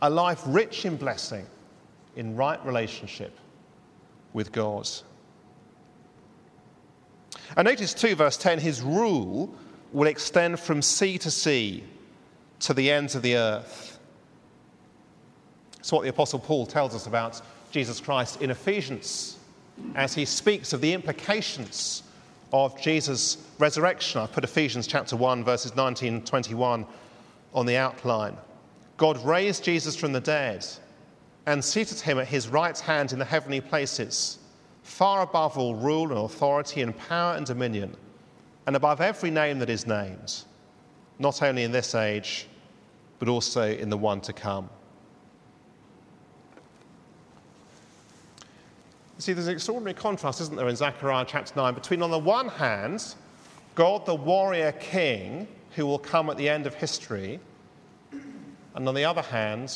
a 0.00 0.10
life 0.10 0.42
rich 0.46 0.84
in 0.84 0.96
blessing, 0.96 1.46
in 2.16 2.36
right 2.36 2.64
relationship 2.64 3.38
with 4.32 4.52
God. 4.52 4.88
And 7.56 7.66
notice 7.66 7.94
too, 7.94 8.14
verse 8.14 8.36
10 8.36 8.58
his 8.58 8.82
rule 8.82 9.54
will 9.92 10.08
extend 10.08 10.58
from 10.58 10.82
sea 10.82 11.18
to 11.18 11.30
sea 11.30 11.84
to 12.60 12.74
the 12.74 12.90
ends 12.90 13.14
of 13.14 13.22
the 13.22 13.36
earth. 13.36 13.91
It's 15.82 15.90
what 15.90 16.04
the 16.04 16.10
Apostle 16.10 16.38
Paul 16.38 16.64
tells 16.64 16.94
us 16.94 17.08
about 17.08 17.42
Jesus 17.72 17.98
Christ 17.98 18.40
in 18.40 18.52
Ephesians 18.52 19.36
as 19.96 20.14
he 20.14 20.24
speaks 20.24 20.72
of 20.72 20.80
the 20.80 20.92
implications 20.92 22.04
of 22.52 22.80
Jesus' 22.80 23.38
resurrection. 23.58 24.20
I've 24.20 24.30
put 24.30 24.44
Ephesians 24.44 24.86
chapter 24.86 25.16
1, 25.16 25.42
verses 25.42 25.74
19 25.74 26.14
and 26.14 26.24
21 26.24 26.86
on 27.52 27.66
the 27.66 27.76
outline. 27.76 28.36
God 28.96 29.24
raised 29.24 29.64
Jesus 29.64 29.96
from 29.96 30.12
the 30.12 30.20
dead 30.20 30.64
and 31.46 31.64
seated 31.64 31.98
him 31.98 32.20
at 32.20 32.28
his 32.28 32.46
right 32.46 32.78
hand 32.78 33.12
in 33.12 33.18
the 33.18 33.24
heavenly 33.24 33.60
places, 33.60 34.38
far 34.84 35.22
above 35.22 35.58
all 35.58 35.74
rule 35.74 36.10
and 36.10 36.18
authority 36.18 36.82
and 36.82 36.96
power 36.96 37.34
and 37.34 37.44
dominion, 37.44 37.96
and 38.68 38.76
above 38.76 39.00
every 39.00 39.32
name 39.32 39.58
that 39.58 39.68
is 39.68 39.84
named, 39.84 40.44
not 41.18 41.42
only 41.42 41.64
in 41.64 41.72
this 41.72 41.96
age, 41.96 42.46
but 43.18 43.26
also 43.26 43.68
in 43.68 43.90
the 43.90 43.98
one 43.98 44.20
to 44.20 44.32
come. 44.32 44.70
See, 49.22 49.32
there's 49.32 49.46
an 49.46 49.54
extraordinary 49.54 49.94
contrast, 49.94 50.40
isn't 50.40 50.56
there, 50.56 50.68
in 50.68 50.76
Zechariah 50.76 51.24
chapter 51.26 51.54
9, 51.54 51.74
between, 51.74 52.02
on 52.02 52.10
the 52.10 52.18
one 52.18 52.48
hand, 52.48 53.14
God 53.74 54.04
the 54.04 54.14
warrior 54.14 54.72
king 54.72 55.46
who 55.76 55.86
will 55.86 55.98
come 55.98 56.28
at 56.28 56.36
the 56.36 56.48
end 56.48 56.66
of 56.66 56.74
history, 56.74 57.40
and 58.74 58.88
on 58.88 58.94
the 58.94 59.04
other 59.04 59.22
hand, 59.22 59.74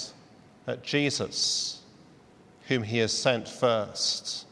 at 0.67 0.83
Jesus, 0.83 1.81
whom 2.69 2.83
he 2.83 2.99
has 2.99 3.13
sent 3.13 3.49
first. 3.49 4.47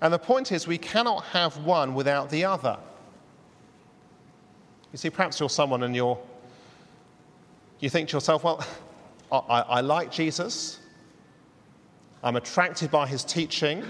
And 0.00 0.12
the 0.12 0.18
point 0.18 0.50
is, 0.50 0.66
we 0.66 0.78
cannot 0.78 1.24
have 1.24 1.58
one 1.58 1.94
without 1.94 2.30
the 2.30 2.44
other. 2.44 2.78
You 4.92 4.98
see, 4.98 5.10
perhaps 5.10 5.40
you're 5.40 5.50
someone 5.50 5.82
and 5.82 5.94
you're, 5.94 6.18
you 7.80 7.90
think 7.90 8.08
to 8.10 8.16
yourself, 8.16 8.44
well, 8.44 8.64
I, 9.32 9.60
I 9.60 9.80
like 9.80 10.10
Jesus. 10.10 10.78
I'm 12.24 12.36
attracted 12.36 12.90
by 12.90 13.06
his 13.06 13.22
teaching, 13.22 13.84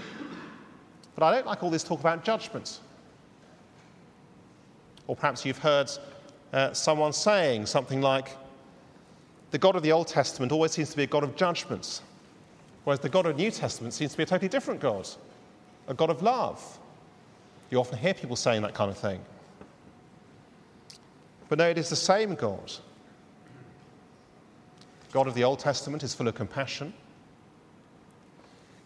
but 1.15 1.23
I 1.23 1.33
don't 1.33 1.45
like 1.45 1.63
all 1.63 1.69
this 1.69 1.85
talk 1.85 2.01
about 2.01 2.25
judgment. 2.25 2.81
Or 5.07 5.15
perhaps 5.15 5.45
you've 5.45 5.57
heard 5.57 5.89
uh, 6.51 6.73
someone 6.73 7.13
saying 7.13 7.65
something 7.65 8.01
like, 8.01 8.35
the 9.51 9.57
God 9.57 9.77
of 9.77 9.83
the 9.83 9.93
Old 9.93 10.09
Testament 10.09 10.51
always 10.51 10.73
seems 10.73 10.89
to 10.89 10.97
be 10.97 11.03
a 11.03 11.07
God 11.07 11.23
of 11.23 11.37
judgments, 11.37 12.01
whereas 12.83 12.99
the 12.99 13.07
God 13.07 13.25
of 13.25 13.37
the 13.37 13.41
New 13.41 13.51
Testament 13.51 13.93
seems 13.93 14.11
to 14.11 14.17
be 14.17 14.23
a 14.23 14.25
totally 14.25 14.49
different 14.49 14.81
God, 14.81 15.07
a 15.87 15.93
God 15.93 16.09
of 16.09 16.21
love. 16.21 16.77
You 17.69 17.79
often 17.79 17.97
hear 17.97 18.13
people 18.13 18.35
saying 18.35 18.63
that 18.63 18.73
kind 18.73 18.91
of 18.91 18.97
thing. 18.97 19.21
But 21.47 21.59
no, 21.59 21.69
it 21.69 21.77
is 21.77 21.89
the 21.89 21.95
same 21.95 22.35
God. 22.35 22.73
God 25.13 25.27
of 25.27 25.35
the 25.35 25.45
Old 25.45 25.59
Testament 25.59 26.03
is 26.03 26.13
full 26.13 26.27
of 26.27 26.35
compassion. 26.35 26.93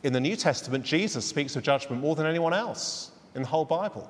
In 0.04 0.14
the 0.14 0.20
New 0.20 0.36
Testament, 0.36 0.86
Jesus 0.86 1.26
speaks 1.26 1.56
of 1.56 1.64
judgment 1.64 2.02
more 2.02 2.16
than 2.16 2.26
anyone 2.26 2.54
else 2.54 3.12
in 3.36 3.42
the 3.42 3.48
whole 3.48 3.66
Bible. 3.66 4.10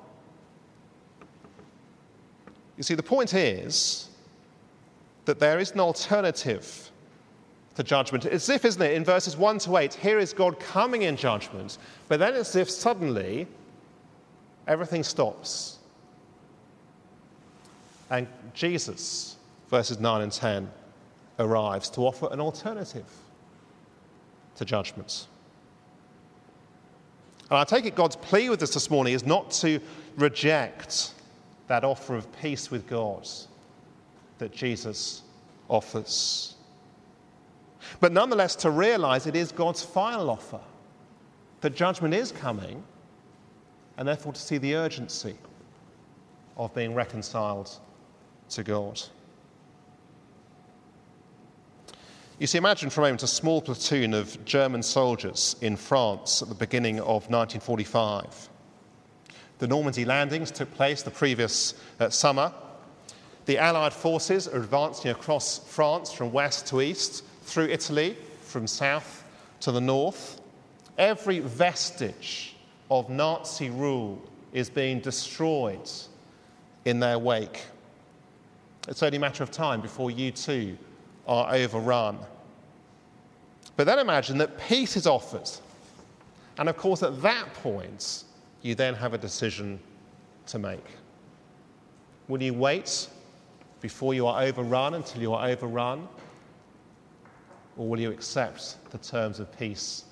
You 2.76 2.82
see, 2.82 2.94
the 2.94 3.02
point 3.02 3.34
is 3.34 4.08
that 5.24 5.38
there 5.38 5.58
is 5.58 5.72
an 5.72 5.80
alternative 5.80 6.90
to 7.74 7.82
judgment. 7.82 8.24
It's 8.24 8.48
as 8.48 8.50
if, 8.50 8.64
isn't 8.64 8.82
it, 8.82 8.94
in 8.94 9.04
verses 9.04 9.36
1 9.36 9.58
to 9.60 9.76
8, 9.76 9.94
here 9.94 10.18
is 10.18 10.32
God 10.32 10.58
coming 10.60 11.02
in 11.02 11.16
judgment, 11.16 11.78
but 12.08 12.18
then 12.18 12.34
it's 12.34 12.50
as 12.50 12.56
if 12.56 12.70
suddenly 12.70 13.46
everything 14.66 15.02
stops. 15.02 15.78
And 18.10 18.26
Jesus, 18.54 19.36
verses 19.68 20.00
9 20.00 20.22
and 20.22 20.32
10, 20.32 20.70
arrives 21.38 21.88
to 21.90 22.00
offer 22.02 22.28
an 22.32 22.40
alternative 22.40 23.06
to 24.56 24.64
judgment. 24.64 25.26
And 27.50 27.58
I 27.58 27.64
take 27.64 27.84
it 27.84 27.96
God's 27.96 28.16
plea 28.16 28.48
with 28.48 28.62
us 28.62 28.72
this 28.72 28.90
morning 28.90 29.12
is 29.12 29.26
not 29.26 29.50
to 29.52 29.80
reject 30.16 31.14
that 31.66 31.82
offer 31.84 32.14
of 32.14 32.30
peace 32.40 32.70
with 32.70 32.86
God 32.86 33.28
that 34.38 34.52
Jesus 34.52 35.22
offers, 35.68 36.54
but 38.00 38.12
nonetheless 38.12 38.56
to 38.56 38.70
realize 38.70 39.26
it 39.26 39.36
is 39.36 39.52
God's 39.52 39.82
final 39.82 40.30
offer, 40.30 40.60
that 41.60 41.74
judgment 41.74 42.14
is 42.14 42.32
coming, 42.32 42.82
and 43.96 44.08
therefore 44.08 44.32
to 44.32 44.40
see 44.40 44.58
the 44.58 44.74
urgency 44.74 45.36
of 46.56 46.74
being 46.74 46.94
reconciled 46.94 47.70
to 48.50 48.62
God. 48.62 49.00
You 52.40 52.46
see, 52.46 52.56
imagine 52.56 52.88
for 52.88 53.02
a 53.02 53.04
moment 53.04 53.22
a 53.22 53.26
small 53.26 53.60
platoon 53.60 54.14
of 54.14 54.42
German 54.46 54.82
soldiers 54.82 55.56
in 55.60 55.76
France 55.76 56.40
at 56.40 56.48
the 56.48 56.54
beginning 56.54 56.98
of 57.00 57.28
1945. 57.28 58.48
The 59.58 59.68
Normandy 59.68 60.06
landings 60.06 60.50
took 60.50 60.72
place 60.72 61.02
the 61.02 61.10
previous 61.10 61.74
uh, 62.00 62.08
summer. 62.08 62.50
The 63.44 63.58
Allied 63.58 63.92
forces 63.92 64.48
are 64.48 64.56
advancing 64.56 65.10
across 65.10 65.58
France 65.68 66.14
from 66.14 66.32
west 66.32 66.66
to 66.68 66.80
east, 66.80 67.24
through 67.42 67.66
Italy, 67.66 68.16
from 68.40 68.66
south 68.66 69.22
to 69.60 69.70
the 69.70 69.80
north. 69.82 70.40
Every 70.96 71.40
vestige 71.40 72.56
of 72.90 73.10
Nazi 73.10 73.68
rule 73.68 74.18
is 74.54 74.70
being 74.70 75.00
destroyed 75.00 75.90
in 76.86 77.00
their 77.00 77.18
wake. 77.18 77.66
It's 78.88 79.02
only 79.02 79.18
a 79.18 79.20
matter 79.20 79.42
of 79.42 79.50
time 79.50 79.82
before 79.82 80.10
you 80.10 80.30
too 80.30 80.78
are 81.26 81.54
overrun. 81.54 82.18
But 83.76 83.84
then 83.84 83.98
imagine 83.98 84.38
that 84.38 84.58
peace 84.58 84.96
is 84.96 85.06
offered. 85.06 85.48
And 86.58 86.68
of 86.68 86.76
course, 86.76 87.02
at 87.02 87.22
that 87.22 87.52
point, 87.54 88.24
you 88.62 88.74
then 88.74 88.94
have 88.94 89.14
a 89.14 89.18
decision 89.18 89.80
to 90.46 90.58
make. 90.58 90.84
Will 92.28 92.42
you 92.42 92.54
wait 92.54 93.08
before 93.80 94.14
you 94.14 94.26
are 94.26 94.42
overrun 94.42 94.94
until 94.94 95.22
you 95.22 95.32
are 95.32 95.48
overrun? 95.48 96.06
Or 97.76 97.88
will 97.88 98.00
you 98.00 98.10
accept 98.10 98.76
the 98.90 98.98
terms 98.98 99.40
of 99.40 99.56
peace 99.58 100.04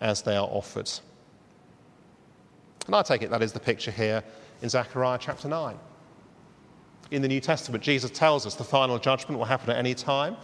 as 0.00 0.20
they 0.22 0.36
are 0.36 0.48
offered? 0.48 0.90
And 2.86 2.94
I 2.94 3.02
take 3.02 3.22
it 3.22 3.30
that 3.30 3.42
is 3.42 3.52
the 3.52 3.60
picture 3.60 3.90
here 3.90 4.22
in 4.60 4.68
Zechariah 4.68 5.18
chapter 5.20 5.48
9 5.48 5.78
in 7.10 7.22
the 7.22 7.28
New 7.28 7.40
Testament. 7.40 7.82
Jesus 7.82 8.10
tells 8.10 8.46
us 8.46 8.54
the 8.54 8.64
final 8.64 8.98
judgment 8.98 9.38
will 9.38 9.46
happen 9.46 9.70
at 9.70 9.76
any 9.76 9.94
time. 9.94 10.36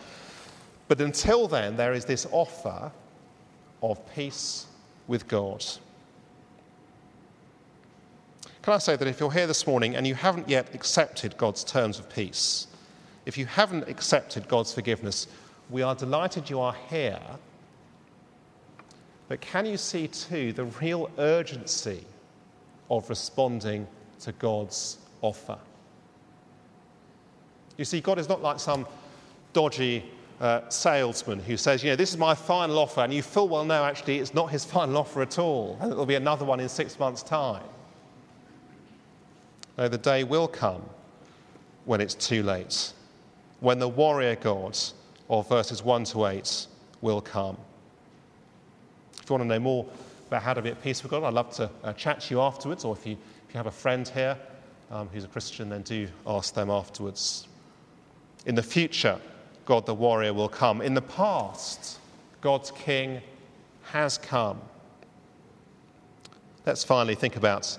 But 0.89 1.01
until 1.01 1.47
then, 1.47 1.77
there 1.77 1.93
is 1.93 2.05
this 2.05 2.27
offer 2.33 2.91
of 3.83 4.15
peace 4.15 4.67
with 5.07 5.29
God. 5.29 5.65
Can 8.63 8.75
I 8.75 8.79
say 8.79 8.97
that 8.97 9.09
if 9.09 9.21
you're 9.21 9.33
here 9.33 9.47
this 9.47 9.67
morning 9.67 9.97
and 9.97 10.07
you 10.07 10.15
haven't 10.15 10.49
yet 10.49 10.75
accepted 10.75 11.37
God's 11.39 11.65
terms 11.65 11.99
of 11.99 12.11
peace, 12.11 12.67
if 13.25 13.39
you 13.39 13.47
haven't 13.47 13.89
accepted 13.89 14.49
God's 14.49 14.75
forgiveness, 14.75 15.29
we 15.71 15.83
are 15.83 15.95
delighted 15.95 16.51
you 16.51 16.61
are 16.61 16.77
here. 16.89 17.21
But 19.29 19.41
can 19.41 19.65
you 19.65 19.77
see 19.77 20.09
too 20.09 20.53
the 20.53 20.65
real 20.65 21.11
urgency 21.17 22.05
of 22.91 23.09
responding 23.09 23.87
to 24.21 24.33
God's 24.33 24.99
offer? 25.23 25.59
You 27.81 27.87
see, 27.87 28.03
God 28.03 28.19
is 28.19 28.29
not 28.29 28.43
like 28.43 28.61
some 28.61 28.87
dodgy 29.55 30.05
uh, 30.39 30.69
salesman 30.69 31.39
who 31.41 31.57
says, 31.57 31.83
you 31.83 31.89
know, 31.89 31.97
this 31.97 32.11
is 32.11 32.19
my 32.19 32.35
final 32.35 32.79
offer, 32.79 33.01
and 33.01 33.11
you 33.11 33.23
full 33.23 33.49
well 33.49 33.65
know 33.65 33.83
actually 33.87 34.19
it's 34.19 34.35
not 34.35 34.51
his 34.51 34.65
final 34.71 34.99
offer 34.99 35.23
at 35.23 35.39
all, 35.39 35.79
and 35.81 35.91
there'll 35.91 36.05
be 36.05 36.17
another 36.17 36.45
one 36.45 36.61
in 36.61 36.69
six 36.69 36.99
months' 36.99 37.23
time. 37.23 37.65
No, 39.79 39.89
the 39.89 39.97
day 39.97 40.25
will 40.25 40.47
come 40.47 40.83
when 41.87 42.03
it's 42.03 42.15
too 42.15 42.43
late, 42.43 42.93
when 43.61 43.79
the 43.79 43.89
warrior 43.89 44.37
God 44.37 44.79
of 45.31 45.49
verses 45.49 45.83
1 45.83 46.05
to 46.05 46.27
8 46.27 46.67
will 47.01 47.23
come. 47.23 47.57
If 49.15 49.31
you 49.31 49.37
want 49.37 49.45
to 49.45 49.49
know 49.49 49.59
more 49.59 49.87
about 50.29 50.43
how 50.43 50.53
to 50.53 50.61
be 50.61 50.69
at 50.69 50.83
peace 50.83 51.03
with 51.03 51.13
God, 51.13 51.25
I'd 51.25 51.33
love 51.33 51.49
to 51.55 51.71
uh, 51.83 51.95
chat 51.95 52.21
to 52.21 52.35
you 52.35 52.43
afterwards, 52.43 52.85
or 52.85 52.95
if 52.95 53.07
you, 53.07 53.13
if 53.49 53.55
you 53.55 53.57
have 53.57 53.69
a 53.69 53.71
friend 53.71 54.07
here 54.07 54.37
um, 54.91 55.09
who's 55.11 55.25
a 55.25 55.29
Christian, 55.29 55.71
then 55.71 55.81
do 55.81 56.07
ask 56.27 56.53
them 56.53 56.69
afterwards. 56.69 57.47
In 58.47 58.55
the 58.55 58.63
future, 58.63 59.21
God 59.65 59.87
the 59.87 59.95
warrior 59.95 60.33
will 60.33 60.49
come. 60.49 60.81
In 60.81 60.95
the 60.95 61.03
past, 61.03 61.99
God's 62.41 62.71
king 62.71 63.21
has 63.85 64.19
come. 64.19 64.61
Let's 66.67 66.85
finally 66.85 67.15
think 67.15 67.37
about 67.37 67.79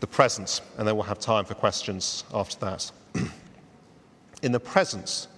the 0.00 0.06
present, 0.06 0.60
and 0.78 0.86
then 0.86 0.96
we'll 0.96 1.04
have 1.04 1.18
time 1.18 1.44
for 1.44 1.54
questions 1.54 2.24
after 2.34 2.58
that. 2.60 2.90
In 4.42 4.50
the 4.50 4.60
present, 4.60 5.28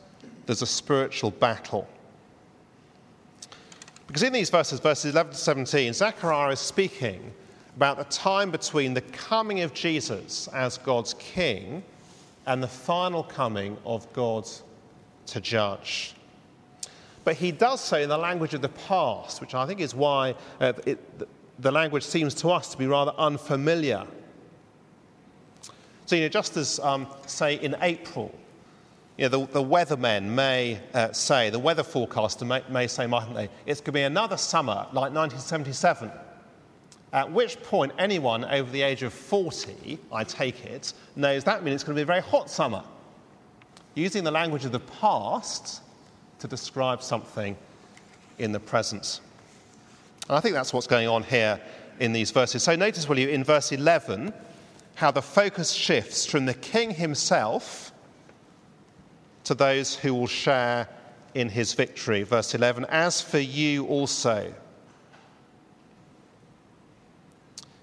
there's 0.46 0.62
a 0.62 0.66
spiritual 0.66 1.30
battle. 1.30 1.86
Because 4.06 4.22
in 4.22 4.32
these 4.32 4.50
verses, 4.50 4.80
verses 4.80 5.12
11 5.12 5.32
to 5.32 5.38
17, 5.38 5.92
Zechariah 5.92 6.52
is 6.52 6.60
speaking 6.60 7.32
about 7.76 7.98
the 7.98 8.04
time 8.04 8.50
between 8.50 8.94
the 8.94 9.00
coming 9.00 9.60
of 9.60 9.74
Jesus 9.74 10.48
as 10.48 10.78
God's 10.78 11.14
king 11.14 11.82
and 12.46 12.62
the 12.62 12.68
final 12.68 13.22
coming 13.22 13.76
of 13.84 14.10
God 14.12 14.46
to 15.26 15.40
judge. 15.40 16.14
But 17.24 17.36
he 17.36 17.52
does 17.52 17.80
so 17.80 17.98
in 17.98 18.08
the 18.08 18.18
language 18.18 18.52
of 18.54 18.60
the 18.60 18.68
past, 18.68 19.40
which 19.40 19.54
I 19.54 19.66
think 19.66 19.80
is 19.80 19.94
why 19.94 20.34
uh, 20.60 20.74
it, 20.84 21.00
the 21.58 21.70
language 21.70 22.02
seems 22.02 22.34
to 22.34 22.50
us 22.50 22.68
to 22.72 22.78
be 22.78 22.86
rather 22.86 23.12
unfamiliar. 23.16 24.06
So, 26.06 26.16
you 26.16 26.22
know, 26.22 26.28
just 26.28 26.56
as, 26.58 26.78
um, 26.80 27.06
say, 27.26 27.54
in 27.54 27.76
April, 27.80 28.34
you 29.16 29.28
know, 29.28 29.46
the, 29.46 29.52
the 29.52 29.62
weathermen 29.62 30.24
may 30.24 30.80
uh, 30.92 31.12
say, 31.12 31.48
the 31.48 31.58
weather 31.58 31.82
forecaster 31.82 32.44
may, 32.44 32.62
may 32.68 32.86
say, 32.86 33.06
mightn't 33.06 33.34
they, 33.34 33.48
it's 33.64 33.80
going 33.80 33.86
to 33.86 33.92
be 33.92 34.02
another 34.02 34.36
summer 34.36 34.86
like 34.92 35.12
1977. 35.14 36.10
At 37.14 37.30
which 37.30 37.62
point, 37.62 37.92
anyone 37.96 38.44
over 38.44 38.68
the 38.70 38.82
age 38.82 39.04
of 39.04 39.12
40, 39.12 40.00
I 40.12 40.24
take 40.24 40.64
it, 40.66 40.92
knows 41.14 41.44
that 41.44 41.62
means 41.62 41.76
it's 41.76 41.84
going 41.84 41.94
to 41.94 41.98
be 42.00 42.02
a 42.02 42.06
very 42.06 42.20
hot 42.20 42.50
summer. 42.50 42.82
Using 43.94 44.24
the 44.24 44.32
language 44.32 44.64
of 44.64 44.72
the 44.72 44.80
past 44.80 45.80
to 46.40 46.48
describe 46.48 47.02
something 47.04 47.56
in 48.38 48.50
the 48.50 48.58
present. 48.58 49.20
And 50.28 50.36
I 50.36 50.40
think 50.40 50.54
that's 50.54 50.72
what's 50.72 50.88
going 50.88 51.06
on 51.06 51.22
here 51.22 51.60
in 52.00 52.12
these 52.12 52.32
verses. 52.32 52.64
So 52.64 52.74
notice, 52.74 53.08
will 53.08 53.20
you, 53.20 53.28
in 53.28 53.44
verse 53.44 53.70
11, 53.70 54.34
how 54.96 55.12
the 55.12 55.22
focus 55.22 55.70
shifts 55.70 56.26
from 56.26 56.46
the 56.46 56.54
king 56.54 56.90
himself 56.90 57.92
to 59.44 59.54
those 59.54 59.94
who 59.94 60.14
will 60.14 60.26
share 60.26 60.88
in 61.34 61.48
his 61.48 61.74
victory. 61.74 62.24
Verse 62.24 62.54
11, 62.54 62.86
as 62.88 63.20
for 63.20 63.38
you 63.38 63.86
also. 63.86 64.52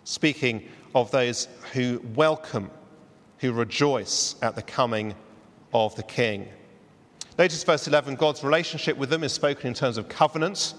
Speaking 0.03 0.67
of 0.95 1.11
those 1.11 1.47
who 1.73 2.01
welcome, 2.15 2.69
who 3.39 3.53
rejoice 3.53 4.35
at 4.41 4.55
the 4.55 4.61
coming 4.61 5.15
of 5.73 5.95
the 5.95 6.03
King. 6.03 6.47
Notice 7.37 7.63
verse 7.63 7.87
11 7.87 8.15
God's 8.15 8.43
relationship 8.43 8.97
with 8.97 9.09
them 9.09 9.23
is 9.23 9.33
spoken 9.33 9.67
in 9.67 9.73
terms 9.73 9.97
of 9.97 10.09
covenants, 10.09 10.75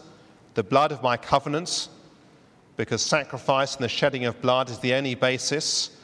the 0.55 0.63
blood 0.63 0.93
of 0.93 1.03
my 1.03 1.17
covenants, 1.17 1.89
because 2.77 3.03
sacrifice 3.03 3.77
and 3.77 3.85
the 3.85 3.89
shedding 3.89 4.27
of 4.27 4.41
blood 4.43 4.71
is 4.71 4.79
the 4.79 4.95
only 4.95 5.15
basis 5.15 5.97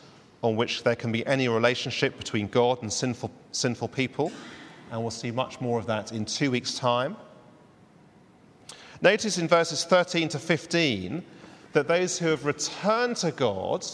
on 0.42 0.56
which 0.56 0.84
there 0.84 0.96
can 0.96 1.10
be 1.10 1.26
any 1.26 1.48
relationship 1.48 2.16
between 2.16 2.46
God 2.46 2.80
and 2.82 2.92
sinful, 2.92 3.30
sinful 3.52 3.88
people. 3.88 4.30
And 4.90 5.00
we'll 5.00 5.10
see 5.10 5.30
much 5.30 5.60
more 5.60 5.78
of 5.78 5.86
that 5.86 6.12
in 6.12 6.24
two 6.24 6.50
weeks' 6.50 6.74
time. 6.74 7.16
Notice 9.00 9.38
in 9.38 9.48
verses 9.48 9.84
13 9.84 10.28
to 10.30 10.38
15 10.38 11.24
that 11.72 11.88
those 11.88 12.18
who 12.18 12.26
have 12.28 12.44
returned 12.44 13.16
to 13.16 13.30
God 13.30 13.84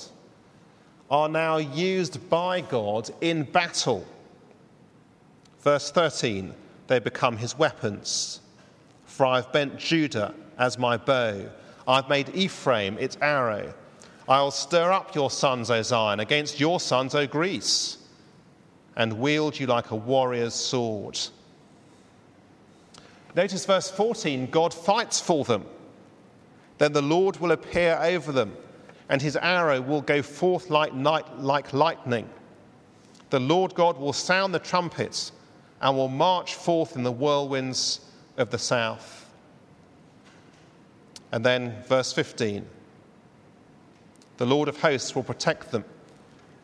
are 1.11 1.29
now 1.29 1.59
used 1.59 2.29
by 2.31 2.61
God 2.61 3.11
in 3.21 3.45
battle. 3.45 4.07
Verse 5.61 5.91
13, 5.91 6.55
they 6.87 6.99
become 6.99 7.37
his 7.37 7.59
weapons. 7.59 8.41
For 9.07 9.27
I've 9.27 9.53
bent 9.53 9.79
Judah 9.79 10.35
as 10.59 10.79
my 10.79 10.97
bow, 10.97 11.49
I've 11.87 12.09
made 12.09 12.35
Ephraim 12.35 12.97
its 12.99 13.17
arrow. 13.21 13.75
I'll 14.29 14.51
stir 14.51 14.91
up 14.91 15.15
your 15.15 15.31
sons, 15.31 15.71
O 15.71 15.83
Zion, 15.83 16.21
against 16.21 16.59
your 16.59 16.81
sons, 16.81 17.15
O 17.15 17.27
Greece, 17.27 17.99
and 18.97 19.19
wield 19.19 19.59
you 19.59 19.67
like 19.67 19.91
a 19.91 19.97
warrior's 19.97 20.55
sword. 20.55 21.19
Notice 23.35 23.67
verse 23.67 23.91
14 23.91 24.47
God 24.47 24.73
fights 24.73 25.21
for 25.21 25.45
them. 25.45 25.65
Then 26.79 26.93
the 26.93 27.03
Lord 27.03 27.39
will 27.39 27.53
appear 27.53 27.99
over 28.01 28.33
them, 28.33 28.57
and 29.09 29.23
his 29.23 29.37
arrow 29.37 29.81
will 29.81 30.01
go 30.01 30.23
forth 30.23 30.71
like, 30.71 30.93
night, 30.95 31.39
like 31.39 31.73
lightning. 31.73 32.29
The 33.31 33.41
Lord 33.41 33.75
God 33.75 33.99
will 33.99 34.13
sound 34.13 34.55
the 34.55 34.59
trumpets 34.59 35.33
and 35.81 35.97
will 35.97 36.09
march 36.09 36.55
forth 36.55 36.97
in 36.97 37.03
the 37.03 37.13
whirlwinds 37.13 38.01
of 38.37 38.51
the 38.51 38.59
south. 38.59 39.31
And 41.33 41.45
then, 41.45 41.83
verse 41.87 42.13
15 42.13 42.67
the 44.37 44.47
Lord 44.47 44.69
of 44.69 44.81
hosts 44.81 45.15
will 45.15 45.23
protect 45.23 45.71
them, 45.71 45.85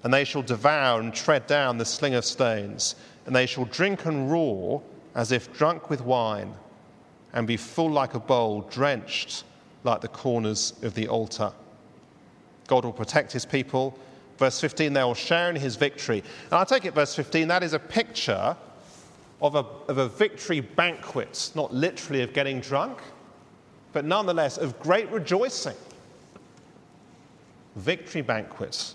and 0.02 0.12
they 0.12 0.24
shall 0.24 0.42
devour 0.42 0.98
and 0.98 1.14
tread 1.14 1.46
down 1.46 1.78
the 1.78 1.84
sling 1.84 2.14
of 2.14 2.24
stones, 2.24 2.96
and 3.26 3.36
they 3.36 3.46
shall 3.46 3.64
drink 3.66 4.06
and 4.06 4.30
roar 4.30 4.82
as 5.14 5.30
if 5.30 5.52
drunk 5.52 5.88
with 5.88 6.00
wine, 6.00 6.54
and 7.32 7.46
be 7.46 7.56
full 7.56 7.90
like 7.90 8.14
a 8.14 8.20
bowl, 8.20 8.62
drenched 8.62 9.44
like 9.84 10.00
the 10.00 10.08
corners 10.08 10.74
of 10.82 10.94
the 10.94 11.08
altar. 11.08 11.52
God 12.66 12.84
will 12.84 12.92
protect 12.92 13.32
his 13.32 13.44
people. 13.44 13.98
Verse 14.38 14.60
15, 14.60 14.92
they 14.92 15.02
will 15.02 15.14
share 15.14 15.50
in 15.50 15.56
his 15.56 15.76
victory. 15.76 16.22
And 16.44 16.54
I 16.54 16.64
take 16.64 16.84
it, 16.84 16.94
verse 16.94 17.14
15, 17.14 17.48
that 17.48 17.62
is 17.62 17.72
a 17.72 17.78
picture 17.78 18.56
of 19.42 19.54
a, 19.54 19.64
of 19.88 19.98
a 19.98 20.08
victory 20.08 20.60
banquet, 20.60 21.50
not 21.54 21.72
literally 21.74 22.22
of 22.22 22.32
getting 22.32 22.60
drunk, 22.60 22.98
but 23.92 24.04
nonetheless 24.04 24.56
of 24.56 24.78
great 24.80 25.10
rejoicing. 25.10 25.76
Victory 27.76 28.22
banquet 28.22 28.94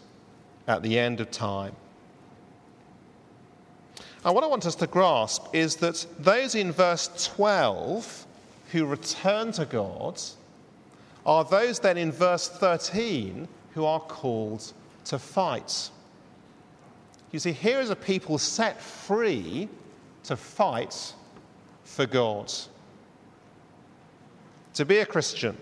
at 0.67 0.81
the 0.83 0.97
end 0.97 1.19
of 1.19 1.31
time. 1.31 1.75
And 4.23 4.33
what 4.33 4.43
I 4.43 4.47
want 4.47 4.65
us 4.65 4.75
to 4.75 4.87
grasp 4.87 5.53
is 5.53 5.75
that 5.77 6.05
those 6.17 6.55
in 6.55 6.71
verse 6.71 7.31
12 7.35 8.25
who 8.71 8.85
return 8.85 9.51
to 9.53 9.65
God 9.65 10.19
are 11.25 11.43
those 11.43 11.79
then 11.79 11.97
in 11.97 12.11
verse 12.11 12.47
13 12.47 13.47
who 13.73 13.85
are 13.85 13.99
called 13.99 14.71
to 15.05 15.19
fight. 15.19 15.89
You 17.31 17.39
see, 17.39 17.51
here 17.51 17.79
is 17.79 17.89
a 17.89 17.95
people 17.95 18.37
set 18.37 18.81
free 18.81 19.67
to 20.23 20.35
fight 20.35 21.13
for 21.83 22.05
God. 22.05 22.51
To 24.75 24.85
be 24.85 24.97
a 24.99 25.05
Christian, 25.05 25.57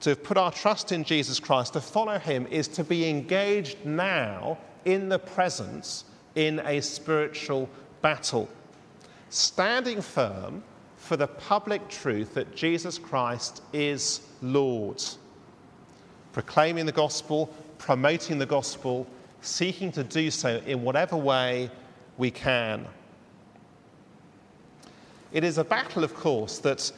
to 0.00 0.16
put 0.16 0.36
our 0.36 0.52
trust 0.52 0.92
in 0.92 1.04
Jesus 1.04 1.40
Christ, 1.40 1.72
to 1.74 1.80
follow 1.80 2.18
him, 2.18 2.46
is 2.48 2.68
to 2.68 2.84
be 2.84 3.08
engaged 3.08 3.84
now 3.84 4.58
in 4.84 5.08
the 5.08 5.18
presence 5.18 6.04
in 6.34 6.60
a 6.60 6.80
spiritual 6.80 7.68
battle, 8.02 8.48
standing 9.28 10.00
firm 10.00 10.62
for 11.10 11.16
the 11.16 11.26
public 11.26 11.88
truth 11.88 12.34
that 12.34 12.54
Jesus 12.54 12.96
Christ 12.96 13.62
is 13.72 14.20
Lord, 14.42 15.02
proclaiming 16.32 16.86
the 16.86 16.92
gospel, 16.92 17.52
promoting 17.78 18.38
the 18.38 18.46
gospel, 18.46 19.08
seeking 19.40 19.90
to 19.90 20.04
do 20.04 20.30
so 20.30 20.62
in 20.68 20.84
whatever 20.84 21.16
way 21.16 21.68
we 22.16 22.30
can. 22.30 22.86
It 25.32 25.42
is 25.42 25.58
a 25.58 25.64
battle, 25.64 26.04
of 26.04 26.14
course, 26.14 26.58
that 26.58 26.92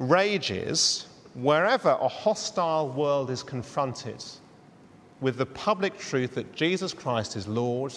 rages 0.00 1.06
wherever 1.34 1.90
a 1.90 2.08
hostile 2.08 2.88
world 2.88 3.30
is 3.30 3.44
confronted 3.44 4.24
with 5.20 5.36
the 5.36 5.46
public 5.46 5.96
truth 6.00 6.34
that 6.34 6.52
Jesus 6.52 6.92
Christ 6.92 7.36
is 7.36 7.46
Lord, 7.46 7.94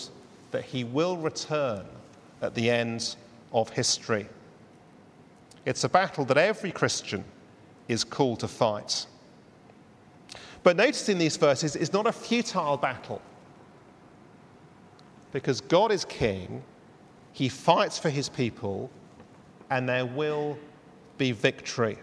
that 0.51 0.63
he 0.63 0.83
will 0.83 1.17
return 1.17 1.87
at 2.43 2.53
the 2.53 2.69
end 2.69 3.15
of 3.51 3.71
history. 3.71 4.27
It's 5.65 5.83
a 5.83 5.89
battle 5.89 6.25
that 6.25 6.37
every 6.37 6.71
Christian 6.71 7.23
is 7.87 8.03
called 8.03 8.39
to 8.41 8.47
fight. 8.47 9.07
But 10.63 10.77
notice 10.77 11.09
in 11.09 11.17
these 11.17 11.37
verses, 11.37 11.75
it's 11.75 11.93
not 11.93 12.07
a 12.07 12.11
futile 12.11 12.77
battle. 12.77 13.21
Because 15.31 15.59
God 15.61 15.91
is 15.91 16.05
king, 16.05 16.63
he 17.33 17.49
fights 17.49 17.99
for 17.99 18.09
his 18.09 18.29
people, 18.29 18.89
and 19.69 19.89
there 19.89 20.05
will 20.05 20.57
be 21.17 21.31
victory. 21.31 21.97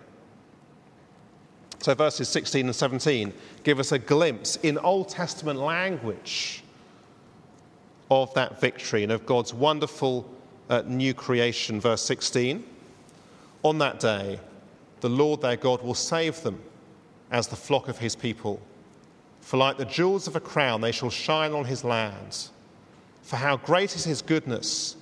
So, 1.79 1.95
verses 1.95 2.29
16 2.29 2.67
and 2.67 2.75
17 2.75 3.33
give 3.65 3.81
us 3.81 3.91
a 3.93 3.99
glimpse 3.99 4.57
in 4.57 4.79
Old 4.79 5.09
Testament 5.09 5.59
language 5.59 6.63
of 8.11 8.33
that 8.35 8.61
victory 8.61 9.03
and 9.03 9.11
of 9.11 9.27
God's 9.27 9.55
wonderful 9.55 10.29
uh, 10.69 10.83
new 10.87 11.15
creation. 11.15 11.81
Verse 11.81 12.03
16 12.03 12.65
On 13.63 13.79
that 13.79 14.01
day, 14.01 14.41
the 15.01 15.09
Lord 15.09 15.41
their 15.41 15.57
God 15.57 15.83
will 15.83 15.95
save 15.95 16.43
them 16.43 16.61
as 17.31 17.49
the 17.49 17.57
flock 17.57 17.89
of 17.89 17.99
his 17.99 18.17
people. 18.17 18.61
For 19.41 19.57
like 19.57 19.77
the 19.77 19.85
jewels 19.85 20.27
of 20.27 20.37
a 20.37 20.41
crown, 20.41 20.81
they 20.81 20.93
shall 20.93 21.11
shine 21.11 21.53
on 21.53 21.65
his 21.65 21.85
lands. 21.85 22.51
For 23.23 23.37
how 23.37 23.57
great 23.57 23.95
is 23.97 24.05
his 24.05 24.23
goodness, 24.23 24.97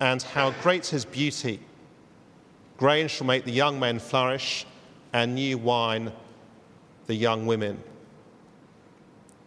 and 0.00 0.22
how 0.22 0.52
great 0.62 0.86
his 0.86 1.04
beauty! 1.04 1.60
Grain 2.76 3.08
shall 3.08 3.26
make 3.26 3.44
the 3.44 3.52
young 3.52 3.78
men 3.78 3.98
flourish, 3.98 4.66
and 5.12 5.34
new 5.34 5.58
wine 5.58 6.12
the 7.06 7.14
young 7.14 7.46
women. 7.46 7.82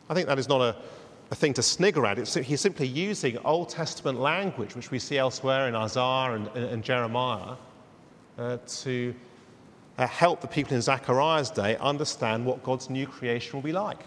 I 0.09 0.13
think 0.13 0.27
that 0.27 0.37
is 0.37 0.49
not 0.49 0.61
a, 0.61 0.75
a 1.31 1.35
thing 1.35 1.53
to 1.53 1.63
snigger 1.63 2.05
at. 2.05 2.19
It's, 2.19 2.33
he's 2.33 2.61
simply 2.61 2.87
using 2.87 3.37
Old 3.39 3.69
Testament 3.69 4.19
language, 4.19 4.75
which 4.75 4.91
we 4.91 4.99
see 4.99 5.17
elsewhere 5.17 5.67
in 5.67 5.75
Isaiah 5.75 6.33
and, 6.33 6.47
and, 6.49 6.65
and 6.65 6.83
Jeremiah, 6.83 7.55
uh, 8.37 8.57
to 8.67 9.13
uh, 9.97 10.07
help 10.07 10.41
the 10.41 10.47
people 10.47 10.73
in 10.73 10.81
Zechariah's 10.81 11.49
day 11.49 11.77
understand 11.77 12.45
what 12.45 12.63
God's 12.63 12.89
new 12.89 13.05
creation 13.05 13.53
will 13.53 13.63
be 13.63 13.71
like. 13.71 13.99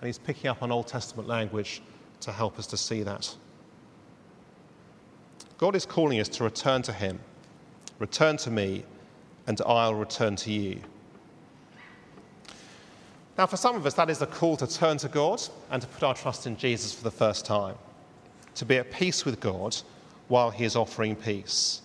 And 0.00 0.06
he's 0.06 0.18
picking 0.18 0.50
up 0.50 0.62
on 0.62 0.72
Old 0.72 0.88
Testament 0.88 1.28
language 1.28 1.82
to 2.20 2.32
help 2.32 2.58
us 2.58 2.66
to 2.68 2.76
see 2.76 3.02
that. 3.02 3.34
God 5.58 5.76
is 5.76 5.86
calling 5.86 6.18
us 6.18 6.28
to 6.30 6.44
return 6.44 6.82
to 6.82 6.92
him. 6.92 7.20
Return 8.00 8.36
to 8.38 8.50
me, 8.50 8.84
and 9.46 9.60
I'll 9.64 9.94
return 9.94 10.34
to 10.36 10.50
you. 10.50 10.80
Now, 13.38 13.46
for 13.46 13.56
some 13.56 13.76
of 13.76 13.86
us, 13.86 13.94
that 13.94 14.10
is 14.10 14.20
a 14.22 14.26
call 14.26 14.56
to 14.56 14.66
turn 14.66 14.98
to 14.98 15.08
God 15.08 15.40
and 15.70 15.80
to 15.80 15.88
put 15.88 16.02
our 16.02 16.14
trust 16.14 16.46
in 16.46 16.56
Jesus 16.56 16.92
for 16.92 17.04
the 17.04 17.10
first 17.10 17.46
time, 17.46 17.76
to 18.56 18.64
be 18.64 18.76
at 18.76 18.90
peace 18.90 19.24
with 19.24 19.38
God 19.40 19.76
while 20.26 20.50
He 20.50 20.64
is 20.64 20.74
offering 20.74 21.14
peace. 21.14 21.81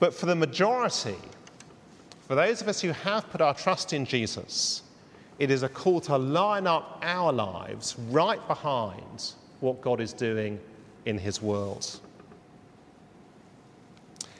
But 0.00 0.14
for 0.14 0.26
the 0.26 0.34
majority, 0.34 1.14
for 2.26 2.34
those 2.34 2.62
of 2.62 2.68
us 2.68 2.80
who 2.80 2.90
have 2.90 3.30
put 3.30 3.40
our 3.40 3.54
trust 3.54 3.92
in 3.92 4.04
Jesus, 4.04 4.82
it 5.38 5.50
is 5.50 5.62
a 5.62 5.68
call 5.68 6.00
to 6.02 6.16
line 6.16 6.66
up 6.66 6.98
our 7.02 7.32
lives 7.32 7.96
right 8.08 8.44
behind 8.48 9.32
what 9.60 9.80
God 9.80 10.00
is 10.00 10.12
doing 10.12 10.58
in 11.04 11.18
His 11.18 11.40
world. 11.40 12.00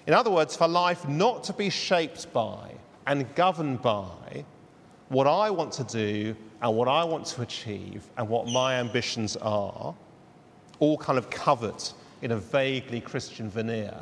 In 0.06 0.14
other 0.14 0.30
words, 0.30 0.56
for 0.56 0.66
life 0.66 1.06
not 1.06 1.44
to 1.44 1.52
be 1.52 1.70
shaped 1.70 2.32
by 2.32 2.72
and 3.06 3.32
governed 3.34 3.82
by 3.82 4.44
what 5.08 5.26
I 5.26 5.50
want 5.50 5.72
to 5.74 5.84
do 5.84 6.34
and 6.62 6.76
what 6.76 6.88
I 6.88 7.04
want 7.04 7.26
to 7.26 7.42
achieve 7.42 8.08
and 8.16 8.28
what 8.28 8.48
my 8.48 8.76
ambitions 8.76 9.36
are, 9.36 9.94
all 10.78 10.96
kind 10.96 11.18
of 11.18 11.28
covered 11.28 11.82
in 12.22 12.32
a 12.32 12.36
vaguely 12.36 13.00
Christian 13.00 13.50
veneer. 13.50 14.00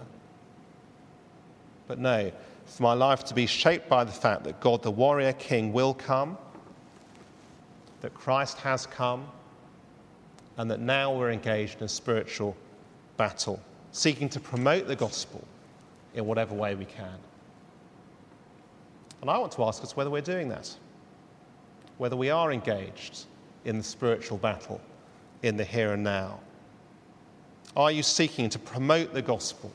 But 1.88 1.98
no, 1.98 2.30
for 2.66 2.82
my 2.82 2.92
life 2.92 3.24
to 3.24 3.34
be 3.34 3.46
shaped 3.46 3.88
by 3.88 4.04
the 4.04 4.12
fact 4.12 4.44
that 4.44 4.60
God, 4.60 4.82
the 4.82 4.90
warrior 4.90 5.32
king, 5.32 5.72
will 5.72 5.94
come, 5.94 6.38
that 8.02 8.14
Christ 8.14 8.58
has 8.58 8.86
come, 8.86 9.26
and 10.58 10.70
that 10.70 10.80
now 10.80 11.16
we're 11.16 11.30
engaged 11.30 11.78
in 11.78 11.84
a 11.84 11.88
spiritual 11.88 12.56
battle, 13.16 13.58
seeking 13.92 14.28
to 14.28 14.38
promote 14.38 14.86
the 14.86 14.96
gospel 14.96 15.42
in 16.14 16.26
whatever 16.26 16.54
way 16.54 16.74
we 16.74 16.84
can. 16.84 17.18
And 19.20 19.30
I 19.30 19.38
want 19.38 19.52
to 19.52 19.64
ask 19.64 19.82
us 19.82 19.96
whether 19.96 20.10
we're 20.10 20.20
doing 20.20 20.48
that, 20.50 20.72
whether 21.96 22.16
we 22.16 22.30
are 22.30 22.52
engaged 22.52 23.24
in 23.64 23.78
the 23.78 23.84
spiritual 23.84 24.38
battle 24.38 24.80
in 25.42 25.56
the 25.56 25.64
here 25.64 25.92
and 25.92 26.04
now. 26.04 26.38
Are 27.76 27.90
you 27.90 28.02
seeking 28.02 28.48
to 28.50 28.58
promote 28.58 29.14
the 29.14 29.22
gospel 29.22 29.72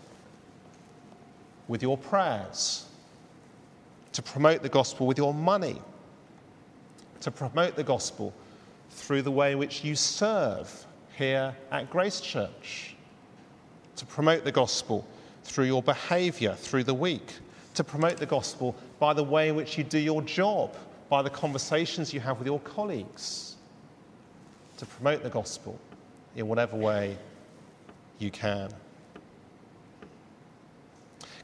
with 1.73 1.81
your 1.81 1.97
prayers, 1.97 2.86
to 4.12 4.21
promote 4.21 4.62
the 4.62 4.69
gospel 4.69 5.07
with 5.07 5.17
your 5.17 5.33
money, 5.33 5.81
to 7.19 7.31
promote 7.31 7.75
the 7.75 7.83
gospel 7.83 8.31
through 8.91 9.23
the 9.23 9.31
way 9.31 9.53
in 9.53 9.57
which 9.57 9.83
you 9.83 9.95
serve 9.95 10.86
here 11.17 11.57
at 11.71 11.89
Grace 11.89 12.21
Church, 12.21 12.95
to 13.95 14.05
promote 14.05 14.43
the 14.43 14.51
gospel 14.51 15.03
through 15.43 15.65
your 15.65 15.82
behavior 15.82 16.53
through 16.53 16.84
the 16.84 16.93
week, 16.93 17.39
to 17.74 17.84
promote 17.84 18.17
the 18.17 18.28
gospel 18.28 18.76
by 18.99 19.11
the 19.11 19.24
way 19.24 19.49
in 19.49 19.55
which 19.55 19.76
you 19.76 19.84
do 19.84 19.97
your 19.97 20.21
job, 20.21 20.76
by 21.09 21.24
the 21.24 21.30
conversations 21.32 22.13
you 22.13 22.19
have 22.19 22.38
with 22.38 22.45
your 22.45 22.59
colleagues, 22.59 23.55
to 24.78 24.86
promote 24.86 25.24
the 25.24 25.30
gospel 25.30 25.80
in 26.36 26.47
whatever 26.47 26.78
way 26.78 27.17
you 28.19 28.30
can. 28.30 28.69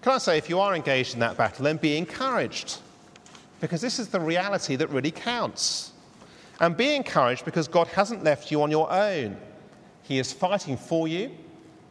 Can 0.02 0.14
I 0.14 0.18
say, 0.18 0.38
if 0.38 0.50
you 0.50 0.60
are 0.60 0.76
engaged 0.76 1.14
in 1.14 1.20
that 1.20 1.36
battle, 1.36 1.66
then 1.66 1.78
be 1.78 1.98
encouraged, 1.98 2.80
because 3.60 3.82
this 3.82 4.00
is 4.00 4.08
the 4.08 4.20
reality 4.20 4.76
that 4.78 4.90
really 4.90 5.12
counts. 5.12 5.92
And 6.62 6.76
be 6.76 6.96
encouraged 6.96 7.46
because 7.46 7.68
God 7.68 7.88
hasn't 7.88 8.24
left 8.24 8.52
you 8.52 8.62
on 8.62 8.72
your 8.72 8.92
own. 8.92 9.38
He 10.04 10.20
is 10.20 10.34
fighting 10.34 10.78
for 10.78 11.08
you, 11.08 11.32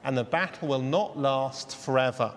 and 0.05 0.17
the 0.17 0.25
battle 0.25 0.69
will 0.69 0.83
not 0.83 1.19
last 1.19 1.77
forever. 1.77 2.33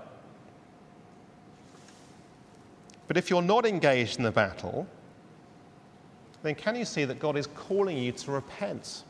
But 3.08 3.18
if 3.18 3.30
you're 3.30 3.42
not 3.42 3.66
engaged 3.66 4.18
in 4.18 4.24
the 4.24 4.32
battle, 4.32 4.88
then 6.44 6.56
can 6.56 6.76
you 6.76 6.86
see 6.86 7.06
that 7.06 7.20
God 7.20 7.38
is 7.38 7.48
calling 7.48 7.98
you 7.98 8.12
to 8.14 8.32
repent? 8.32 9.04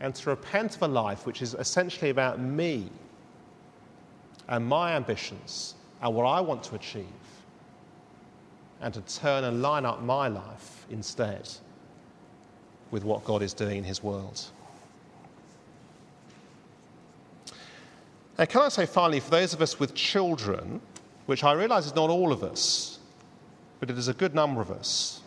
And 0.00 0.14
to 0.16 0.30
repent 0.30 0.76
of 0.76 0.82
a 0.82 0.88
life 0.88 1.26
which 1.26 1.42
is 1.42 1.54
essentially 1.54 2.10
about 2.10 2.40
me 2.40 2.88
and 4.48 4.66
my 4.66 4.94
ambitions 4.94 5.74
and 6.00 6.14
what 6.14 6.24
I 6.24 6.40
want 6.40 6.62
to 6.64 6.74
achieve, 6.74 7.04
and 8.80 8.94
to 8.94 9.00
turn 9.00 9.44
and 9.44 9.60
line 9.60 9.84
up 9.84 10.02
my 10.02 10.28
life 10.28 10.86
instead 10.90 11.48
with 12.90 13.04
what 13.04 13.24
God 13.24 13.42
is 13.42 13.52
doing 13.52 13.78
in 13.78 13.84
his 13.84 14.02
world. 14.02 14.44
And 18.38 18.48
can 18.48 18.62
I 18.62 18.68
say 18.68 18.86
finally, 18.86 19.18
for 19.18 19.30
those 19.30 19.52
of 19.52 19.60
us 19.60 19.80
with 19.80 19.94
children, 19.94 20.80
which 21.26 21.42
I 21.42 21.52
realize 21.52 21.86
is 21.86 21.94
not 21.96 22.08
all 22.08 22.32
of 22.32 22.44
us, 22.44 23.00
but 23.80 23.90
it 23.90 23.98
is 23.98 24.06
a 24.06 24.14
good 24.14 24.34
number 24.34 24.60
of 24.60 24.70
us, 24.70 25.20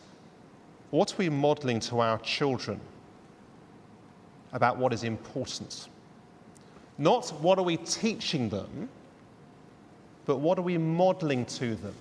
what 0.92 1.14
are 1.14 1.18
we 1.18 1.30
modeling 1.30 1.82
to 1.82 2.00
our 2.00 2.18
children 2.20 2.80
about 4.54 4.78
what 4.78 4.94
is 4.94 5.04
important? 5.04 5.90
Not 6.98 7.30
what 7.42 7.60
are 7.60 7.66
we 7.66 7.78
teaching 7.78 8.48
them, 8.48 8.90
but 10.26 10.38
what 10.38 10.58
are 10.58 10.64
we 10.64 10.78
modeling 10.78 11.46
to 11.46 11.76
them 11.76 11.96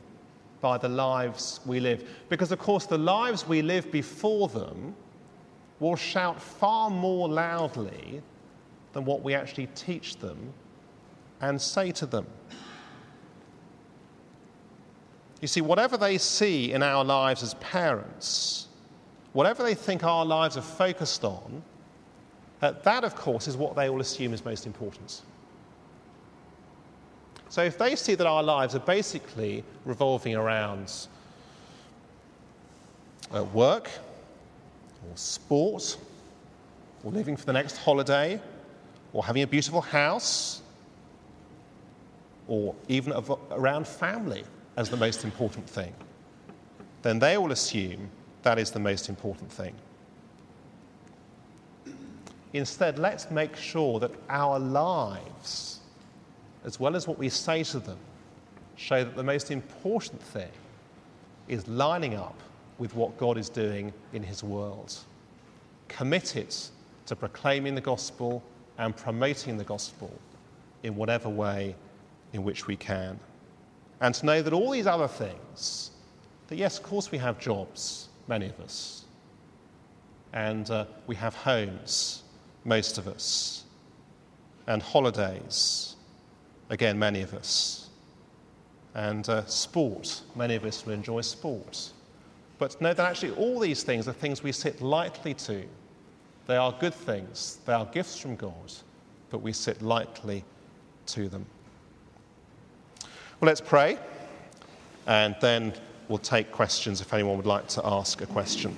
by 0.60 0.78
the 0.78 0.88
lives 0.88 1.60
we 1.64 1.80
live? 1.80 2.08
Because, 2.28 2.52
of 2.52 2.58
course, 2.58 2.86
the 2.86 2.98
lives 2.98 3.48
we 3.48 3.62
live 3.62 3.90
before 3.90 4.48
them 4.48 4.94
will 5.78 5.96
shout 5.96 6.40
far 6.40 6.90
more 6.90 7.28
loudly 7.28 8.22
than 8.92 9.04
what 9.04 9.22
we 9.22 9.34
actually 9.34 9.68
teach 9.74 10.18
them 10.18 10.52
and 11.40 11.60
say 11.60 11.90
to 11.92 12.06
them. 12.06 12.26
You 15.40 15.48
see, 15.48 15.62
whatever 15.62 15.96
they 15.96 16.18
see 16.18 16.72
in 16.72 16.82
our 16.82 17.02
lives 17.02 17.42
as 17.42 17.54
parents, 17.54 18.68
whatever 19.32 19.62
they 19.62 19.74
think 19.74 20.04
our 20.04 20.24
lives 20.26 20.58
are 20.58 20.62
focused 20.62 21.24
on, 21.24 21.62
that, 22.60 23.04
of 23.04 23.16
course, 23.16 23.48
is 23.48 23.56
what 23.56 23.74
they 23.74 23.88
will 23.88 24.02
assume 24.02 24.34
is 24.34 24.44
most 24.44 24.66
important. 24.66 25.22
So 27.51 27.64
if 27.64 27.76
they 27.76 27.96
see 27.96 28.14
that 28.14 28.26
our 28.28 28.44
lives 28.44 28.76
are 28.76 28.80
basically 28.80 29.64
revolving 29.84 30.36
around 30.36 30.92
uh, 33.34 33.42
work, 33.44 33.90
or 35.09 35.16
sport, 35.16 35.96
or 37.03 37.11
living 37.11 37.36
for 37.36 37.46
the 37.46 37.53
next 37.53 37.76
holiday, 37.76 38.40
or 39.12 39.24
having 39.24 39.42
a 39.42 39.48
beautiful 39.48 39.80
house, 39.80 40.62
or 42.46 42.74
even 42.86 43.12
around 43.51 43.86
family 43.86 44.44
as 44.76 44.88
the 44.88 44.96
most 44.96 45.24
important 45.24 45.68
thing, 45.68 45.92
then 47.03 47.18
they 47.18 47.36
will 47.36 47.51
assume 47.51 48.09
that 48.42 48.61
is 48.61 48.70
the 48.70 48.78
most 48.78 49.09
important 49.09 49.51
thing. 49.51 49.74
Instead, 52.53 52.98
let's 52.98 53.28
make 53.28 53.57
sure 53.57 53.98
that 53.98 54.12
our 54.28 54.59
lives, 54.59 55.79
as 56.64 56.78
well 56.78 56.96
as 56.96 57.06
what 57.06 57.18
we 57.18 57.28
say 57.28 57.62
to 57.64 57.78
them, 57.78 57.98
show 58.76 59.04
that 59.04 59.16
the 59.16 59.22
most 59.22 59.50
important 59.50 60.22
thing 60.22 60.50
is 61.48 61.66
lining 61.68 62.14
up 62.14 62.38
with 62.78 62.94
what 62.94 63.16
God 63.18 63.36
is 63.36 63.48
doing 63.48 63.92
in 64.12 64.22
His 64.22 64.42
world. 64.42 64.96
Committed 65.88 66.54
to 67.06 67.16
proclaiming 67.16 67.74
the 67.74 67.80
gospel 67.80 68.42
and 68.78 68.96
promoting 68.96 69.58
the 69.58 69.64
gospel 69.64 70.11
in 70.82 70.96
whatever 70.96 71.28
way 71.28 71.74
in 72.32 72.44
which 72.44 72.66
we 72.66 72.76
can. 72.76 73.18
And 74.00 74.14
to 74.14 74.26
know 74.26 74.42
that 74.42 74.52
all 74.52 74.70
these 74.70 74.86
other 74.86 75.08
things, 75.08 75.90
that 76.48 76.56
yes, 76.56 76.78
of 76.78 76.84
course 76.84 77.11
we 77.11 77.18
have 77.18 77.38
jobs, 77.38 78.08
many 78.28 78.46
of 78.46 78.58
us, 78.61 79.04
and 80.32 80.70
uh, 80.70 80.86
we 81.06 81.16
have 81.16 81.34
homes, 81.34 82.22
most 82.64 82.96
of 82.96 83.08
us, 83.08 83.64
and 84.66 84.80
holidays, 84.80 85.89
again, 86.70 86.98
many 86.98 87.20
of 87.20 87.34
us, 87.34 87.88
and 88.94 89.28
uh, 89.28 89.44
sport, 89.46 90.22
many 90.34 90.54
of 90.54 90.64
us 90.64 90.86
will 90.86 90.94
enjoy 90.94 91.20
sport. 91.20 91.90
But 92.58 92.80
know 92.80 92.94
that 92.94 93.06
actually 93.06 93.32
all 93.32 93.58
these 93.58 93.82
things 93.82 94.08
are 94.08 94.12
things 94.12 94.42
we 94.42 94.52
sit 94.52 94.80
lightly 94.80 95.34
to. 95.34 95.64
They 96.46 96.56
are 96.56 96.74
good 96.80 96.94
things, 96.94 97.58
they 97.66 97.72
are 97.72 97.86
gifts 97.86 98.18
from 98.18 98.36
God, 98.36 98.72
but 99.30 99.38
we 99.38 99.52
sit 99.52 99.82
lightly 99.82 100.44
to 101.06 101.28
them. 101.28 101.44
Well, 103.40 103.46
let's 103.46 103.60
pray, 103.60 103.98
and 105.06 105.34
then 105.40 105.72
we'll 106.08 106.18
take 106.18 106.52
questions 106.52 107.00
if 107.00 107.12
anyone 107.12 107.36
would 107.36 107.46
like 107.46 107.68
to 107.68 107.86
ask 107.86 108.20
a 108.20 108.26
question. 108.26 108.74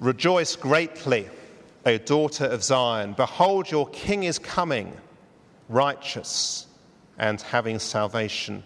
Rejoice 0.00 0.54
greatly, 0.54 1.28
O 1.88 1.96
daughter 1.96 2.44
of 2.44 2.62
Zion. 2.62 3.14
Behold, 3.14 3.70
your 3.70 3.88
king 3.88 4.24
is 4.24 4.38
coming, 4.38 4.94
righteous 5.70 6.66
and 7.16 7.40
having 7.40 7.78
salvation 7.78 8.62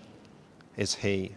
is 0.77 0.97
he. 0.97 1.31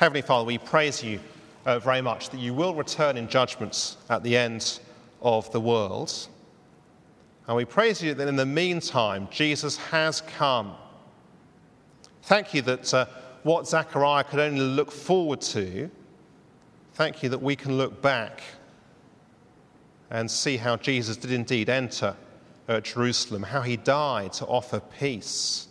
Heavenly 0.00 0.22
Father, 0.22 0.44
we 0.44 0.58
praise 0.58 1.04
you 1.04 1.20
uh, 1.66 1.78
very 1.78 2.00
much 2.00 2.30
that 2.30 2.40
you 2.40 2.52
will 2.52 2.74
return 2.74 3.16
in 3.16 3.28
judgments 3.28 3.96
at 4.10 4.24
the 4.24 4.36
end 4.36 4.80
of 5.22 5.52
the 5.52 5.60
world. 5.60 6.12
And 7.46 7.56
we 7.56 7.64
praise 7.64 8.02
you 8.02 8.12
that 8.14 8.26
in 8.26 8.34
the 8.34 8.44
meantime, 8.44 9.28
Jesus 9.30 9.76
has 9.76 10.22
come. 10.22 10.74
Thank 12.22 12.54
you 12.54 12.62
that 12.62 12.92
uh, 12.92 13.06
what 13.44 13.68
Zechariah 13.68 14.24
could 14.24 14.40
only 14.40 14.62
look 14.62 14.90
forward 14.90 15.40
to, 15.42 15.88
thank 16.94 17.22
you 17.22 17.28
that 17.28 17.40
we 17.40 17.54
can 17.54 17.78
look 17.78 18.02
back 18.02 18.42
and 20.10 20.30
see 20.30 20.56
how 20.56 20.76
Jesus 20.76 21.16
did 21.16 21.32
indeed 21.32 21.68
enter 21.68 22.16
at 22.68 22.84
Jerusalem, 22.84 23.42
how 23.42 23.62
he 23.62 23.76
died 23.76 24.32
to 24.34 24.46
offer 24.46 24.80
peace 24.98 25.68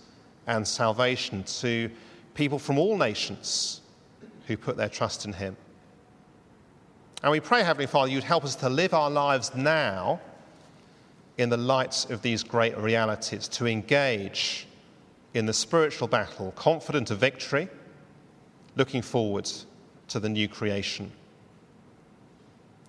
and 0.47 0.67
salvation 0.67 1.43
to 1.43 1.89
people 2.33 2.59
from 2.59 2.77
all 2.77 2.97
nations 2.97 3.81
who 4.47 4.57
put 4.57 4.77
their 4.77 4.89
trust 4.89 5.25
in 5.25 5.33
him. 5.33 5.57
And 7.23 7.31
we 7.31 7.39
pray, 7.39 7.63
Heavenly 7.63 7.87
Father, 7.87 8.11
you'd 8.11 8.23
help 8.23 8.45
us 8.45 8.55
to 8.57 8.69
live 8.69 8.93
our 8.93 9.09
lives 9.09 9.53
now 9.55 10.19
in 11.37 11.49
the 11.49 11.57
light 11.57 12.09
of 12.09 12.21
these 12.21 12.43
great 12.43 12.77
realities, 12.77 13.47
to 13.47 13.67
engage 13.67 14.67
in 15.33 15.45
the 15.45 15.53
spiritual 15.53 16.07
battle, 16.07 16.51
confident 16.55 17.11
of 17.11 17.19
victory, 17.19 17.67
looking 18.75 19.01
forward 19.01 19.49
to 20.07 20.19
the 20.19 20.29
new 20.29 20.47
creation. 20.47 21.11